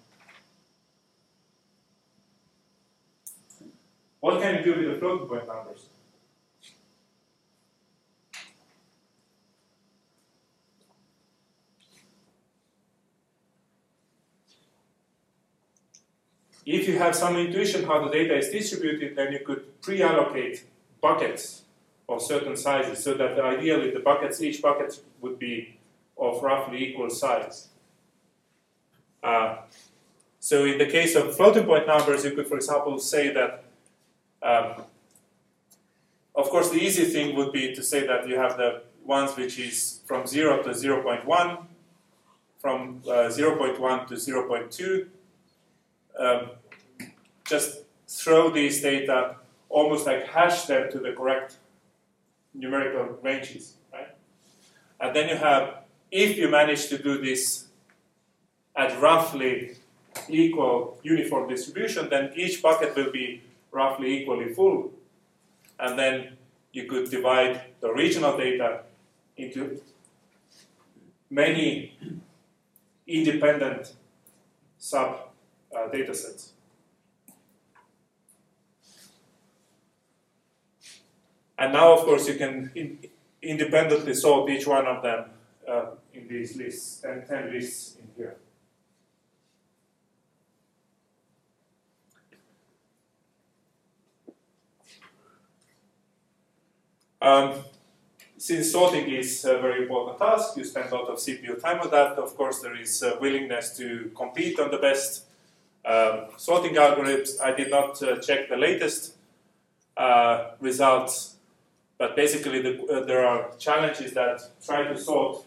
[4.21, 5.87] What can you do with the floating point numbers?
[16.69, 20.65] If you have some intuition how the data is distributed, then you could pre-allocate
[21.01, 21.63] buckets
[22.07, 25.79] of certain sizes so that ideally the buckets, each bucket would be
[26.19, 27.69] of roughly equal size.
[29.23, 29.57] Uh,
[30.41, 33.65] so in the case of floating point numbers, you could, for example, say that,
[34.43, 34.85] um,
[36.35, 39.59] of course, the easy thing would be to say that you have the ones which
[39.59, 41.65] is from 0 to 0.1,
[42.59, 45.09] from uh, 0.1 to 0.2.
[46.19, 46.51] Um,
[47.47, 49.37] just throw these data,
[49.69, 51.57] almost like hash them to the correct
[52.55, 54.09] numerical ranges, right?
[55.01, 57.67] And then you have if you manage to do this
[58.75, 59.77] at roughly
[60.29, 64.93] equal uniform distribution, then each bucket will be roughly equally full.
[65.79, 66.37] And then
[66.73, 68.83] you could divide the regional data
[69.37, 69.81] into
[71.31, 71.97] many
[73.07, 73.95] independent
[74.79, 75.28] sub
[75.79, 76.53] uh, data sets.
[81.59, 82.99] And now, of course, you can in
[83.43, 85.25] independently sort each one of them
[85.69, 88.37] uh, in these lists, and 10 lists in here.
[97.21, 97.55] Um,
[98.37, 101.91] since sorting is a very important task, you spend a lot of CPU time on
[101.91, 102.13] that.
[102.19, 105.25] Of course, there is a willingness to compete on the best
[105.89, 107.41] um, sorting algorithms.
[107.41, 109.15] I did not uh, check the latest
[109.97, 111.37] uh, results,
[111.97, 115.45] but basically the, uh, there are challenges that try to sort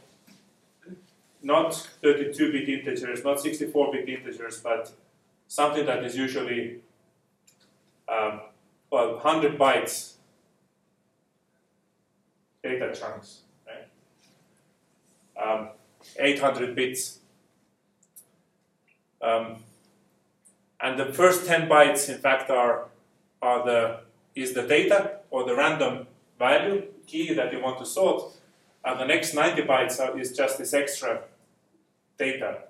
[1.43, 1.71] not
[2.03, 4.91] 32-bit integers, not 64-bit integers, but
[5.47, 6.79] something that is usually
[8.09, 8.41] um,
[8.91, 10.13] well 100 bytes
[12.63, 13.87] data chunks, right?
[15.43, 15.69] Um,
[16.19, 17.19] 800 bits.
[19.21, 19.57] Um,
[20.81, 22.87] and the first 10 bytes, in fact, are,
[23.41, 23.99] are the,
[24.35, 26.07] is the data or the random
[26.39, 28.33] value key that you want to sort.
[28.83, 31.21] And the next 90 bytes are, is just this extra
[32.17, 32.63] data.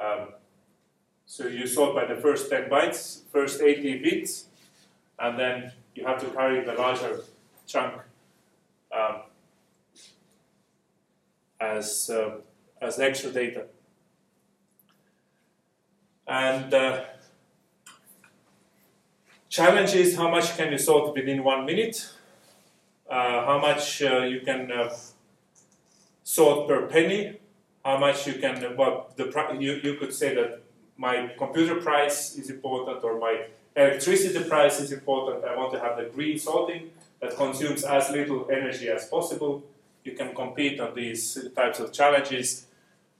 [0.00, 0.28] Um,
[1.26, 4.46] so you sort by the first 10 bytes, first 80 bits,
[5.18, 7.22] and then you have to carry the larger
[7.66, 7.94] chunk
[8.96, 9.22] um,
[11.58, 12.36] as, uh,
[12.80, 13.64] as extra data.
[16.28, 17.04] And uh,
[19.56, 21.96] challenge is how much can you sort within one minute,
[23.08, 24.94] uh, how much uh, you can uh,
[26.22, 27.38] sort per penny,
[27.82, 29.24] how much you can, well, the
[29.58, 30.60] you, you could say that
[30.98, 35.44] my computer price is important or my electricity price is important.
[35.44, 39.62] I want to have the green sorting that consumes as little energy as possible.
[40.04, 41.22] You can compete on these
[41.56, 42.66] types of challenges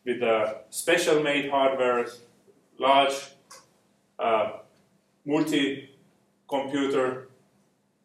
[0.05, 2.07] with uh, special made hardware,
[2.79, 3.17] large
[4.19, 4.53] uh,
[5.25, 5.95] multi
[6.48, 7.28] computer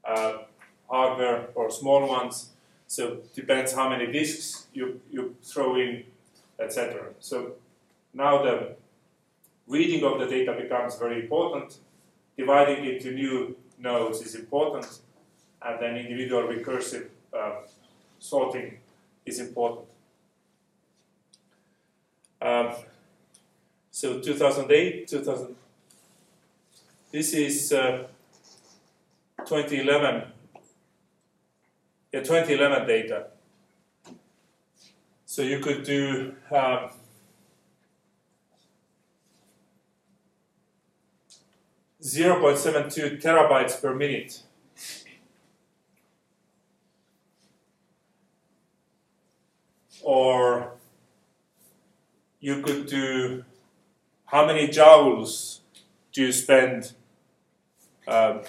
[0.04, 0.40] uh,
[0.90, 2.50] hardware or small ones.
[2.88, 6.04] So depends how many disks you, you throw in,
[6.60, 7.10] etc.
[7.20, 7.54] So
[8.14, 8.76] now the
[9.68, 11.78] reading of the data becomes very important.
[12.38, 14.88] Dividing into new nodes is important,
[15.62, 17.62] and then individual recursive uh,
[18.20, 18.78] sorting
[19.26, 19.88] is important.
[22.42, 22.74] Um,
[23.92, 25.56] so 2008, 2000.
[27.12, 28.08] This is uh,
[29.52, 30.32] 2011.
[32.14, 33.28] Yeah, 2011 data.
[35.26, 36.90] So you could do um,
[42.04, 44.42] Zero point seven two terabytes per minute.
[50.02, 50.72] Or
[52.40, 53.46] you could do
[54.26, 55.60] how many joules
[56.12, 56.94] do you spend
[58.08, 58.40] uh,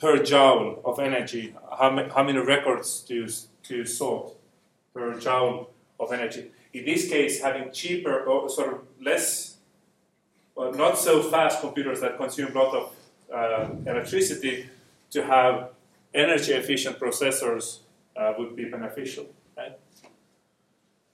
[0.00, 1.54] per joule of energy?
[1.78, 3.28] How, ma- how many records do you,
[3.62, 4.32] do you sort
[4.94, 6.50] per joule of energy?
[6.72, 9.56] In this case, having cheaper or sort of less,
[10.54, 12.92] well, not so fast computers that consume a lot of
[13.32, 14.68] uh, electricity
[15.10, 15.70] to have
[16.14, 17.80] energy efficient processors
[18.16, 19.26] uh, would be beneficial.
[19.56, 19.78] Right?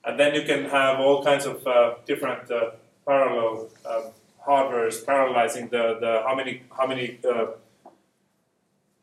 [0.04, 2.70] And then you can have all kinds of uh, different uh,
[3.06, 4.02] parallel um,
[4.46, 7.46] hardwares parallelizing the, the how many how many uh,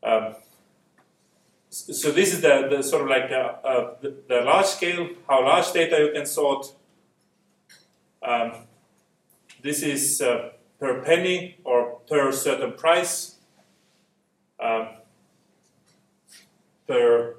[0.03, 0.35] um,
[1.69, 5.43] so this is the, the sort of like uh, uh, the, the, large scale, how
[5.43, 6.71] large data you can sort.
[8.21, 8.51] Um,
[9.61, 10.49] this is uh,
[10.79, 13.37] per penny or per certain price,
[14.59, 14.89] um,
[16.87, 17.37] per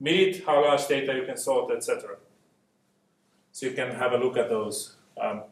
[0.00, 2.16] minute, how large data you can sort, etc.
[3.52, 4.96] So you can have a look at those.
[5.20, 5.42] Um,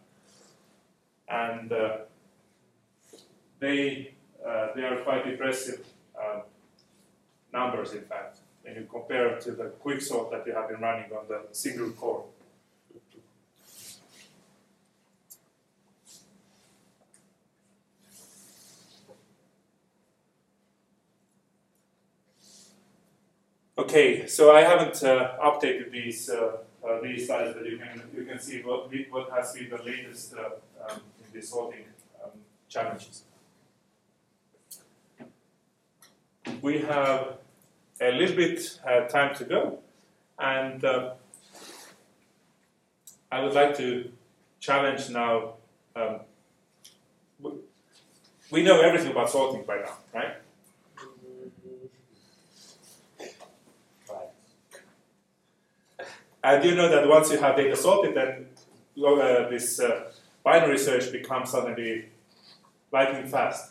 [1.28, 1.96] and uh,
[3.60, 4.13] they
[4.74, 5.86] they are quite impressive
[6.20, 6.40] uh,
[7.52, 11.26] numbers, in fact, when you compare to the quicksort that you have been running on
[11.28, 12.24] the single core.
[23.76, 28.24] Okay, so I haven't uh, updated these uh, uh, these slides, but you can you
[28.24, 30.50] can see what what has been the latest uh,
[30.88, 31.84] um, in the sorting
[32.22, 32.30] um,
[32.68, 33.24] challenges.
[36.62, 37.38] We have
[38.00, 39.78] a little bit uh, time to go,
[40.38, 41.12] and uh,
[43.30, 44.10] I would like to
[44.60, 45.54] challenge now.
[45.96, 46.20] Um,
[48.50, 50.34] we know everything about sorting by now, right?
[56.44, 58.48] And you know that once you have data sorted, then
[59.02, 60.10] uh, this uh,
[60.44, 62.10] binary search becomes suddenly
[62.92, 63.70] lightning fast.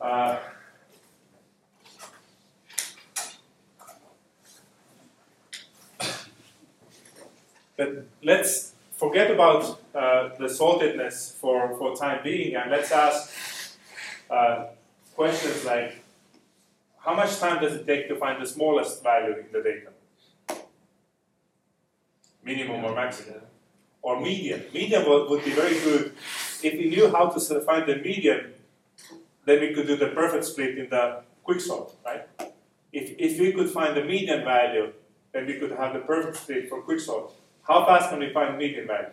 [0.00, 0.38] Uh,
[7.76, 8.72] but let's
[9.18, 9.64] forget about
[9.94, 13.34] uh, the sortedness for, for time being and let's ask
[14.30, 14.66] uh,
[15.16, 16.04] questions like
[16.98, 19.90] how much time does it take to find the smallest value in the data?
[22.44, 23.40] Minimum or maximum?
[24.02, 24.64] Or median?
[24.72, 26.12] Median would, would be very good
[26.62, 28.52] if we knew how to find the median
[29.46, 32.28] then we could do the perfect split in the quicksort, right?
[32.92, 34.92] If, if we could find the median value,
[35.32, 37.32] then we could have the perfect split for quicksort.
[37.68, 39.10] How fast can we find the median value?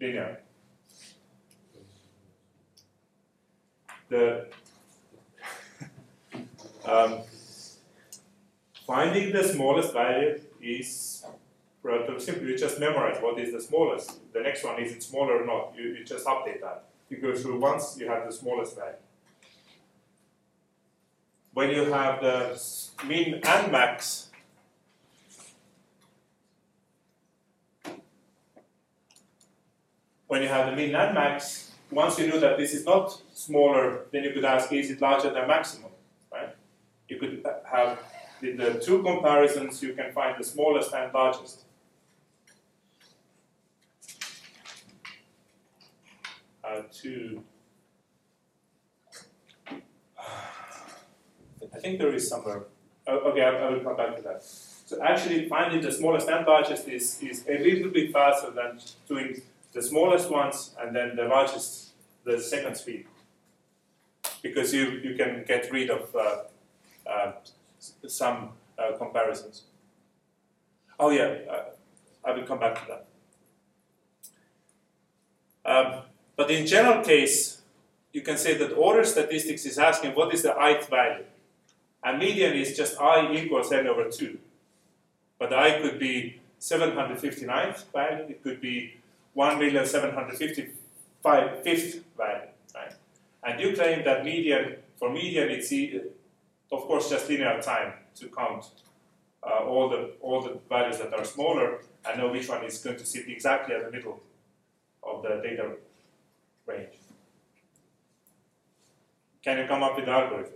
[0.00, 0.40] Linear.
[4.08, 4.46] The
[6.84, 7.18] um,
[8.86, 11.24] finding the smallest value is
[11.82, 12.46] relatively simple.
[12.46, 14.32] You just memorize what is the smallest.
[14.32, 15.74] The next one, is it smaller or not?
[15.76, 16.84] You, you just update that.
[17.08, 18.94] You go through once, you have the smallest value.
[21.56, 22.60] When you have the
[23.06, 24.28] min and max,
[30.26, 34.02] when you have the min and max, once you know that this is not smaller,
[34.12, 35.92] then you could ask, is it larger than maximum?
[36.30, 36.54] Right?
[37.08, 38.00] You could have
[38.42, 41.64] in the two comparisons, you can find the smallest and largest.
[46.66, 47.42] uh, to
[51.74, 52.64] I think there is somewhere.
[53.06, 54.42] Oh, okay, I, I will come back to that.
[54.42, 59.42] So actually finding the smallest and largest is, is a little bit faster than doing
[59.72, 61.92] the smallest ones and then the largest,
[62.24, 63.06] the second speed.
[64.42, 66.42] Because you, you can get rid of uh,
[67.08, 67.32] uh,
[68.06, 69.64] some uh, comparisons.
[70.98, 71.64] Oh yeah, uh,
[72.24, 73.06] I will come back to that.
[75.64, 76.02] Um,
[76.36, 77.60] but in general case,
[78.12, 81.24] you can say that order statistics is asking what is the ith value.
[82.06, 84.38] And median is just i equals n over 2.
[85.40, 88.94] But I could be 759th value, it could be
[89.36, 90.70] 1,755th
[91.24, 91.60] value,
[92.16, 92.52] right?
[93.42, 95.72] And you claim that median, for median, it's
[96.70, 98.66] of course just linear time to count
[99.42, 102.98] uh, all the all the values that are smaller and know which one is going
[102.98, 104.20] to sit exactly at the middle
[105.02, 105.72] of the data
[106.66, 106.94] range.
[109.42, 110.52] Can you come up with the algorithm?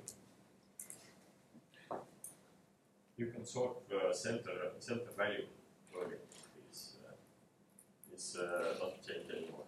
[3.21, 5.45] You can sort the center center value
[5.95, 6.21] wording
[6.71, 9.65] is uh, is uh, not changed anymore.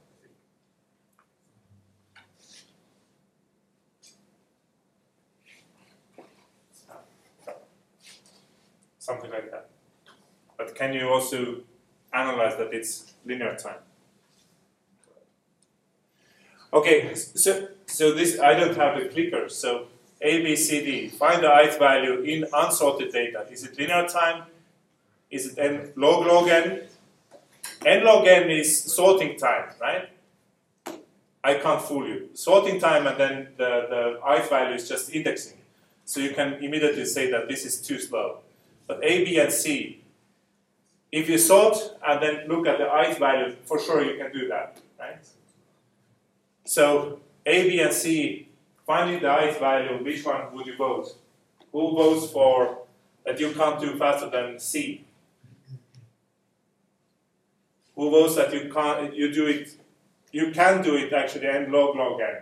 [8.98, 9.68] Something like that.
[10.56, 11.56] But can you also
[12.10, 13.82] analyze that it's linear time?
[16.72, 19.88] Okay, so so this I don't have the clicker, so
[20.22, 21.08] A, B, C, D.
[21.08, 23.44] Find the ith value in unsorted data.
[23.50, 24.44] Is it linear time?
[25.30, 26.82] Is it n log log n?
[27.84, 30.08] n log n is sorting time, right?
[31.42, 32.28] I can't fool you.
[32.34, 35.58] Sorting time and then the, the ith value is just indexing.
[36.04, 38.38] So you can immediately say that this is too slow.
[38.86, 40.04] But A, B, and C,
[41.10, 41.76] if you sort
[42.06, 45.26] and then look at the ith value, for sure you can do that, right?
[46.64, 48.48] So A, B, and C,
[48.92, 51.08] finding the ith value, which one would you vote?
[51.72, 52.56] Who votes for
[53.24, 55.04] that you can't do faster than C?
[57.96, 59.66] Who votes that you can't you do it
[60.38, 62.36] you can do it actually n log log n?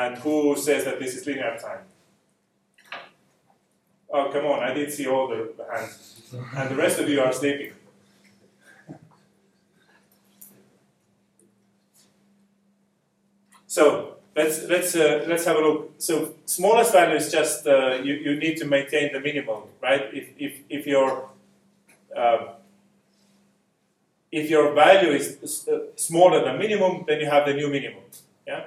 [0.00, 1.84] And who says that this is linear time?
[4.10, 5.40] Oh come on, I did see all the
[5.72, 6.34] hands.
[6.56, 7.72] And the rest of you are sleeping.
[13.70, 15.92] So let's let's uh, let's have a look.
[15.98, 20.10] So smallest value is just uh, you, you need to maintain the minimum, right?
[20.12, 21.28] If if if your
[22.16, 22.54] uh,
[24.32, 28.02] if your value is uh, smaller than minimum, then you have the new minimum.
[28.44, 28.64] Yeah.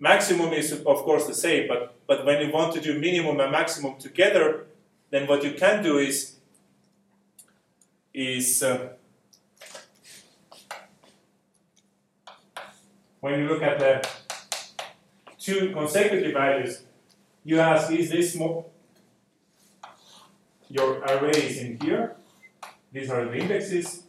[0.00, 3.52] Maximum is of course the same, but but when you want to do minimum and
[3.52, 4.64] maximum together,
[5.10, 6.36] then what you can do is
[8.14, 8.88] is uh,
[13.26, 14.08] when you look at the
[15.36, 16.84] two consecutive values,
[17.42, 18.64] you ask, is this more?
[20.68, 22.14] Your array is in here.
[22.92, 24.04] These are the indexes.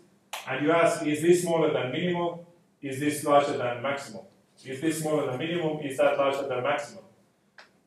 [0.48, 2.42] And you ask, is this smaller than minimum?
[2.80, 4.22] Is this larger than maximum?
[4.64, 5.80] Is this smaller than minimum?
[5.80, 7.04] Is that larger than maximum?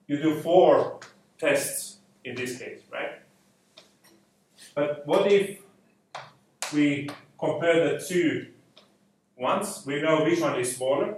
[0.09, 0.98] You do four
[1.39, 3.20] tests in this case, right?
[4.74, 5.61] But what if
[6.74, 7.09] we
[7.39, 8.48] compare the two
[9.41, 9.83] ones?
[9.87, 11.17] We know which one is smaller.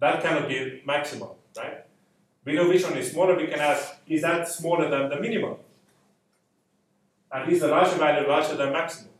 [0.00, 1.84] That cannot be maximum, right?
[2.44, 3.36] We know which one is smaller.
[3.36, 5.56] We can ask, is that smaller than the minimum?
[7.30, 9.10] And is the larger value larger than maximum?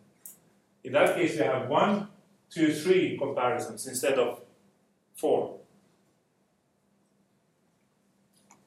[0.84, 2.08] In that case, we have one,
[2.50, 4.40] two, three comparisons instead of
[5.14, 5.58] four.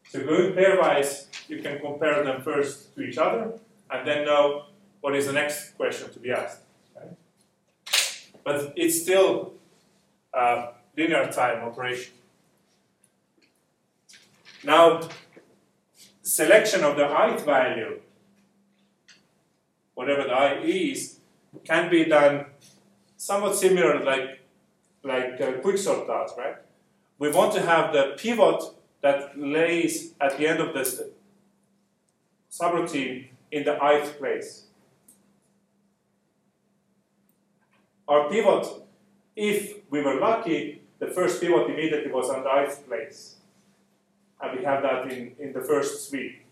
[0.10, 3.60] So going pairwise, you can compare them first to each other
[3.92, 4.66] and then know
[5.02, 6.65] what is the next question to be asked.
[8.46, 9.54] But it's still
[10.34, 12.14] a linear time operation.
[14.64, 15.02] Now,
[16.22, 18.02] selection of the ith value,
[19.96, 21.20] whatever the i is,
[21.64, 22.46] can be done
[23.18, 24.42] somewhat similar like
[25.04, 26.58] like uh, quicksort does, right?
[27.20, 28.64] We want to have the pivot
[29.02, 31.02] that lays at the end of this
[32.52, 34.65] subroutine in the ith place.
[38.08, 38.68] Our pivot,
[39.36, 43.36] if we were lucky, the first pivot immediately was on the ith place.
[44.42, 46.44] And we have that in, in the first sweep.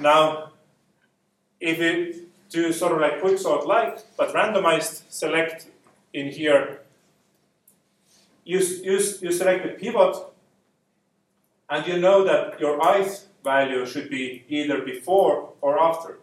[0.00, 0.52] Now,
[1.60, 5.66] if we do sort of like quicksort like, but randomized select
[6.12, 6.80] in here,
[8.44, 10.16] you, you, you select the pivot,
[11.68, 16.18] and you know that your ith value should be either before or after.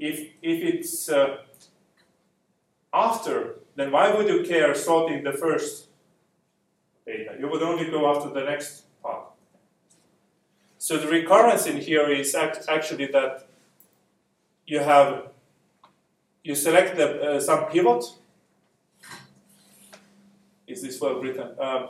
[0.00, 1.36] If, if it's uh,
[2.92, 5.90] after, then why would you care sorting the first
[7.10, 7.36] data.
[7.38, 9.24] You would only go after the next part.
[10.78, 13.46] So the recurrence in here is act- actually that
[14.66, 15.28] you have
[16.42, 18.04] you select the, uh, some pivot.
[20.66, 21.48] Is this well written?
[21.58, 21.88] Um,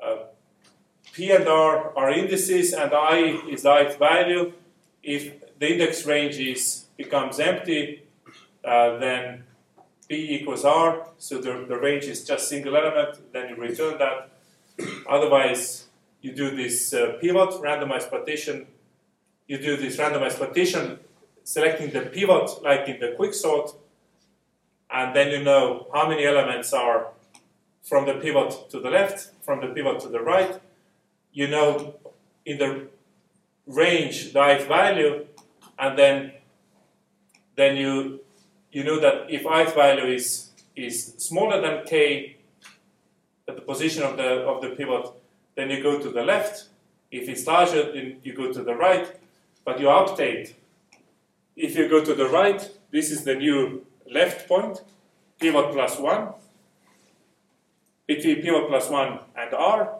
[0.00, 0.16] uh,
[1.20, 3.18] P and R are indices, and I
[3.50, 4.54] is the value.
[5.02, 8.04] If the index range is becomes empty,
[8.64, 9.44] uh, then
[10.08, 14.30] P equals R, so the, the range is just single element, then you return that.
[15.06, 15.88] Otherwise,
[16.22, 18.66] you do this uh, pivot, randomized partition.
[19.46, 21.00] You do this randomized partition,
[21.44, 23.74] selecting the pivot like in the quicksort,
[24.90, 27.08] and then you know how many elements are
[27.82, 30.58] from the pivot to the left, from the pivot to the right.
[31.32, 31.94] You know
[32.44, 32.88] in the
[33.66, 35.26] range ith value,
[35.78, 36.32] and then
[37.56, 38.20] then you
[38.72, 42.36] you know that if ith value is is smaller than k
[43.48, 45.06] at the position of the of the pivot,
[45.54, 46.68] then you go to the left.
[47.10, 49.06] If it's larger, then you go to the right,
[49.64, 50.54] but you update.
[51.56, 54.82] If you go to the right, this is the new left point,
[55.38, 56.28] pivot plus one.
[58.06, 59.99] Between pivot plus one and r,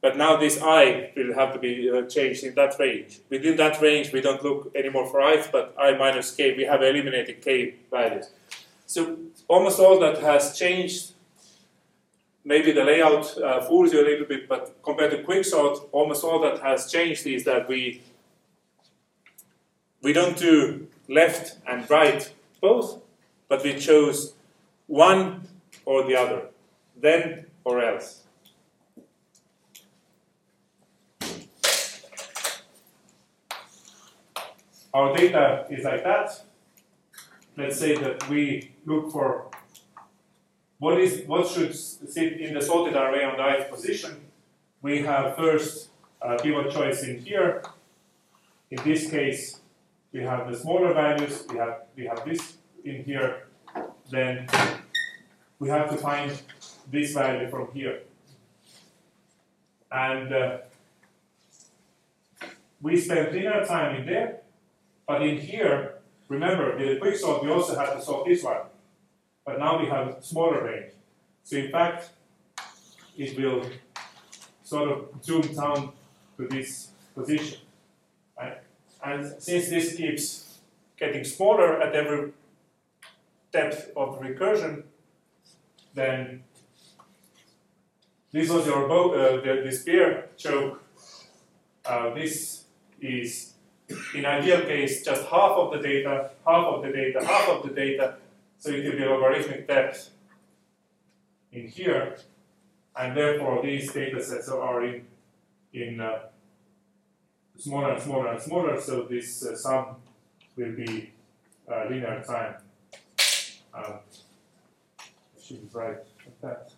[0.00, 3.20] But now this i will have to be uh, changed in that range.
[3.30, 6.82] Within that range, we don't look anymore for ith, but i minus k, we have
[6.82, 8.30] eliminated k values.
[8.86, 9.18] So
[9.48, 11.12] almost all that has changed.
[12.44, 16.40] Maybe the layout uh, fools you a little bit, but compared to quicksort, almost all
[16.42, 18.02] that has changed is that we
[20.00, 23.02] we don't do left and right both,
[23.48, 24.34] but we chose
[24.86, 25.48] one
[25.84, 26.42] or the other,
[26.96, 28.27] then or else.
[34.98, 36.28] Our data is like that.
[37.56, 39.48] Let's say that we look for
[40.78, 44.12] what is what should sit in the sorted array on the ith position.
[44.82, 47.62] We have first a pivot choice in here.
[48.70, 49.60] In this case,
[50.12, 51.44] we have the smaller values.
[51.50, 52.42] We have we have this
[52.84, 53.30] in here.
[54.10, 54.48] Then
[55.60, 56.32] we have to find
[56.90, 58.00] this value from here.
[59.92, 60.58] And uh,
[62.82, 64.40] we spend linear time in there
[65.08, 65.94] but in here,
[66.28, 68.60] remember, with the quicksort, we also have to solve this one.
[69.44, 70.92] But now we have smaller range.
[71.42, 72.10] So in fact,
[73.16, 73.64] it will
[74.62, 75.92] sort of zoom down
[76.36, 77.60] to this position.
[78.38, 78.58] Right?
[79.02, 80.58] And since this keeps
[80.98, 82.32] getting smaller at every
[83.50, 84.82] depth of recursion,
[85.94, 86.44] then
[88.30, 90.84] this was your uh, the, the spear choke.
[91.86, 92.64] Uh, this
[93.00, 93.54] is
[94.14, 97.74] in ideal case, just half of the data, half of the data, half of the
[97.74, 98.16] data,
[98.58, 100.10] so it will be logarithmic depth
[101.52, 102.16] in here,
[102.96, 105.06] and therefore these data sets are in,
[105.72, 106.18] in uh,
[107.56, 109.96] smaller and smaller and smaller, so this uh, sum
[110.56, 111.12] will be
[111.70, 112.54] uh, linear time.
[113.72, 113.94] Um,
[115.00, 116.04] I should write
[116.42, 116.72] that.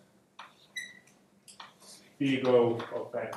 [2.17, 3.31] Big O of n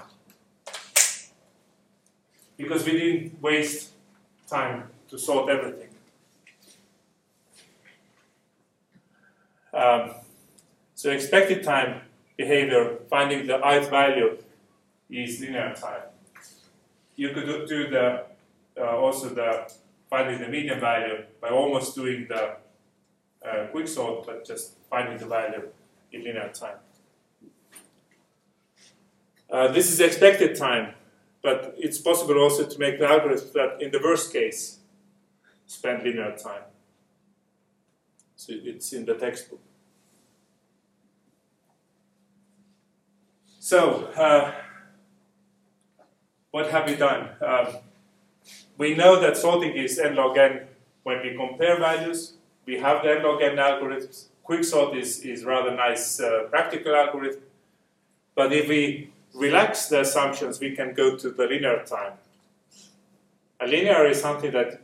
[2.56, 3.90] because we didn't waste
[4.48, 5.89] time to sort everything.
[9.72, 10.12] Um,
[10.94, 12.02] so expected time
[12.36, 14.39] behavior, finding the ith value
[15.10, 16.02] is linear time.
[17.16, 18.24] You could do the
[18.81, 19.70] uh, also the
[20.09, 22.56] finding the median value by almost doing the
[23.44, 25.68] uh, quicksort, but just finding the value
[26.12, 26.76] in linear time.
[29.51, 30.94] Uh, this is expected time
[31.45, 34.79] but it's possible also to make the algorithm that, in the worst case,
[35.66, 36.62] spend linear time.
[38.35, 39.61] So it's in the textbook.
[43.61, 44.55] So, uh,
[46.51, 47.29] what have we done?
[47.43, 47.66] Um,
[48.79, 50.66] we know that sorting is n log n
[51.03, 52.35] when we compare values.
[52.65, 54.29] We have the n log n algorithms.
[54.49, 57.43] Quicksort is, is rather nice uh, practical algorithm.
[58.35, 62.12] But if we relax the assumptions, we can go to the linear time.
[63.61, 64.81] A linear is something that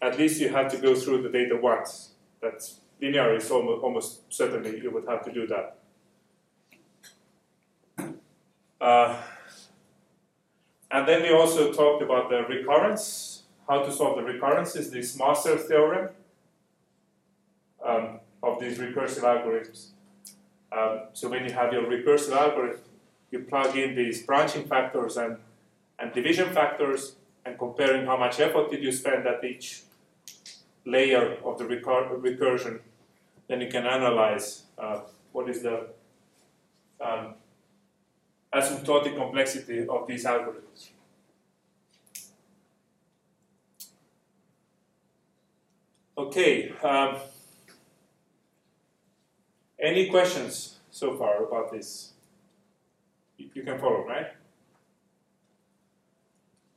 [0.00, 2.10] at least you have to go through the data once.
[2.40, 5.76] That's linear is almost, almost certainly you would have to do that.
[8.80, 9.20] Uh,
[10.90, 15.56] and then we also talked about the recurrence, how to solve the recurrences, this master
[15.56, 16.10] theorem
[17.84, 19.90] um, of these recursive algorithms.
[20.76, 22.80] Um, so when you have your recursive algorithm,
[23.32, 25.38] you plug in these branching factors and,
[25.98, 29.82] and division factors, and comparing how much effort did you spend at each
[30.84, 32.80] layer of the recur- recursion,
[33.48, 35.00] then you can analyze uh,
[35.32, 35.88] what is the
[37.00, 37.34] um,
[38.54, 40.90] asymptotic complexity of these algorithms.
[46.16, 46.72] Okay.
[46.82, 47.16] Um,
[49.80, 52.11] any questions so far about this?
[53.54, 54.28] You, can follow, right?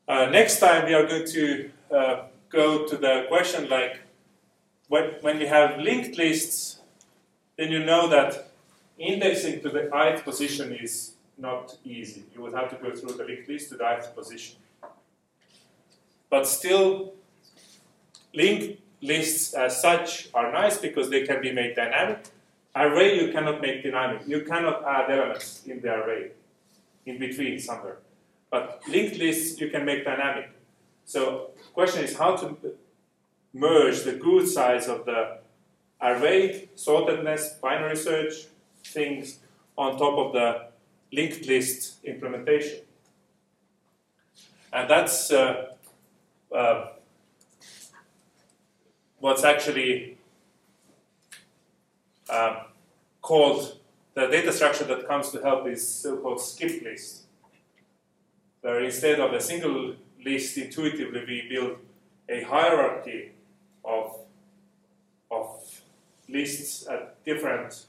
[0.08, 4.02] Uh, next time we are going to uh, go to the question like
[4.88, 6.80] when, when have linked lists,
[7.58, 8.52] then you know that
[8.98, 12.24] indexing to the ith position is not easy.
[12.34, 14.58] You would have to go through the linked list to the ith position.
[16.30, 17.14] But still,
[18.34, 22.26] linked lists as such are nice because they can be made dynamic.
[22.76, 24.22] Array you cannot make dynamic.
[24.28, 26.32] You cannot add elements in the array
[27.06, 27.98] in between somewhere.
[28.50, 30.50] But linked lists you can make dynamic.
[31.06, 32.58] So question is how to
[33.54, 35.40] merge the good size of the
[36.02, 38.34] array, sortedness, binary search
[38.84, 39.40] things
[39.78, 40.68] on top of the
[41.12, 42.80] linked list implementation.
[44.74, 45.72] And that's uh,
[46.54, 46.88] uh,
[49.20, 50.18] what's actually
[52.30, 52.64] uh,
[53.22, 53.80] called
[54.16, 57.24] the data structure that comes to help is so-called skip list,
[58.62, 61.78] where instead of a single list intuitively we build
[62.30, 63.34] a hierarchy
[63.84, 64.18] of,
[65.30, 65.82] of
[66.30, 67.86] lists at different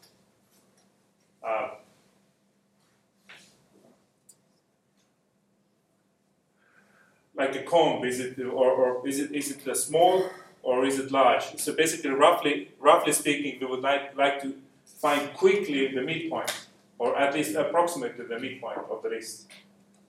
[1.46, 1.68] uh,
[7.36, 10.28] like a comb, is it or, or is it is it small
[10.62, 11.56] or is it large?
[11.58, 14.54] So basically, roughly roughly speaking, we would like like to
[15.06, 16.52] find quickly the midpoint,
[16.98, 19.46] or at least approximately the midpoint of the list.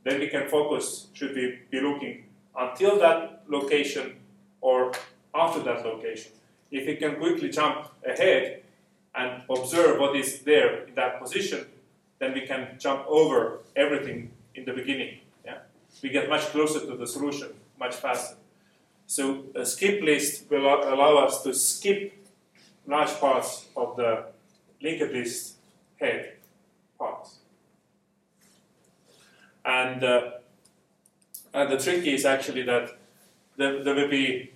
[0.04, 1.08] Then we can focus.
[1.14, 2.24] Should we be looking
[2.66, 4.16] until that location
[4.60, 4.92] or
[5.36, 6.32] after that location?
[6.72, 7.78] If we can quickly jump
[8.14, 8.64] ahead
[9.14, 11.62] and observe what is there in that position,
[12.20, 15.14] then we can jump over everything in the beginning
[15.46, 15.60] Yeah?
[16.02, 17.50] we get much closer to the solution
[17.80, 18.38] much faster.
[19.06, 22.02] So a skip list will allow us to skip
[22.88, 24.12] large parts of the
[24.82, 25.56] linked list
[26.00, 26.34] head
[26.98, 27.38] parts.
[29.66, 30.32] And, uh,
[31.54, 32.90] and the trick is actually that
[33.58, 34.52] there, there will be,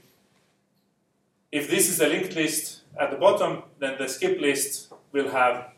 [1.52, 5.72] if this is a linked list at the bottom, then the skip list will have,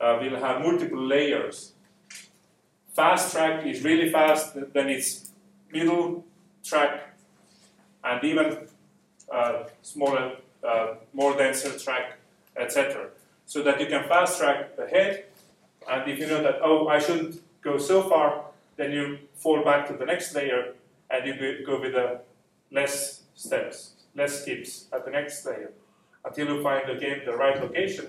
[0.00, 1.72] uh, will have multiple layers
[2.98, 5.30] fast track is really fast, then it's
[5.72, 6.24] middle
[6.64, 7.14] track,
[8.02, 8.66] and even
[9.32, 10.32] uh, smaller,
[10.66, 12.18] uh, more denser track,
[12.56, 13.10] etc.
[13.48, 15.24] So that you can fast track ahead,
[15.90, 18.44] and if you know that, oh, I shouldn't go so far,
[18.76, 20.74] then you fall back to the next layer
[21.08, 22.20] and you go with the
[22.70, 25.72] less steps, less skips at the next layer
[26.26, 28.08] until you find again the right location,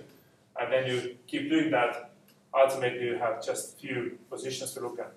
[0.59, 2.11] and then you keep doing that.
[2.53, 5.13] Ultimately you have just few positions to look at.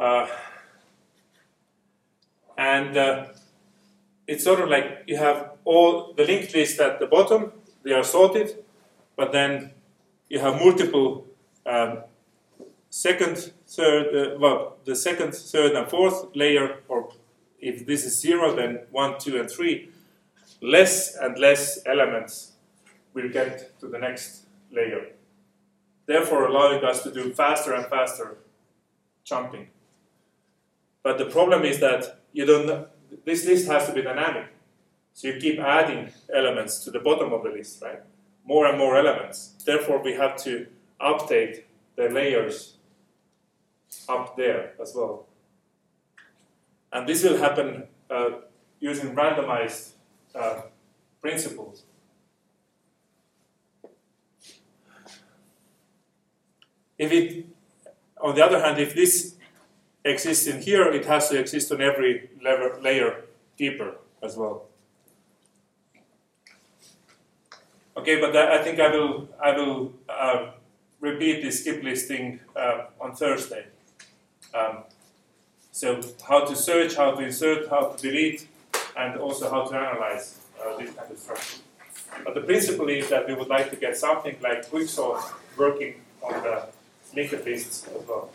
[0.00, 0.26] Uh,
[2.56, 3.26] and uh,
[4.28, 7.52] it's sort of like you have all the linked list at the bottom,
[7.82, 8.64] they are sorted,
[9.16, 9.72] but then
[10.28, 11.26] you have multiple
[11.66, 11.98] um,
[12.90, 17.10] second, third, uh, well, the second, third, and fourth layer, or
[17.58, 19.88] if this is zero, then one, two, and three
[20.60, 22.52] less and less elements
[23.14, 25.08] will get to the next layer,
[26.06, 28.38] therefore allowing us to do faster and faster
[29.24, 29.68] jumping.
[31.02, 32.88] But the problem is that you don't.
[33.24, 34.46] This list has to be dynamic,
[35.12, 38.00] so you keep adding elements to the bottom of the list, right?
[38.44, 39.54] More and more elements.
[39.64, 40.66] Therefore, we have to
[41.00, 41.64] update
[41.96, 42.74] the layers
[44.08, 45.26] up there as well.
[46.92, 48.30] And this will happen uh,
[48.80, 49.90] using randomized
[50.34, 50.62] uh,
[51.20, 51.84] principles.
[56.96, 57.46] If it,
[58.20, 59.34] on the other hand, if this
[60.08, 63.24] exists in here, it has to exist on every layer
[63.56, 64.64] deeper as well.
[67.96, 70.50] Okay, but I think I will I will uh,
[71.00, 73.66] repeat this skip listing uh, on Thursday.
[74.54, 74.84] Um,
[75.72, 78.46] so how to search, how to insert, how to delete,
[78.96, 81.58] and also how to analyze uh, this kind of structure.
[82.24, 85.20] But the principle is that we would like to get something like quicksort
[85.56, 86.66] working on the
[87.14, 88.30] linked lists as well.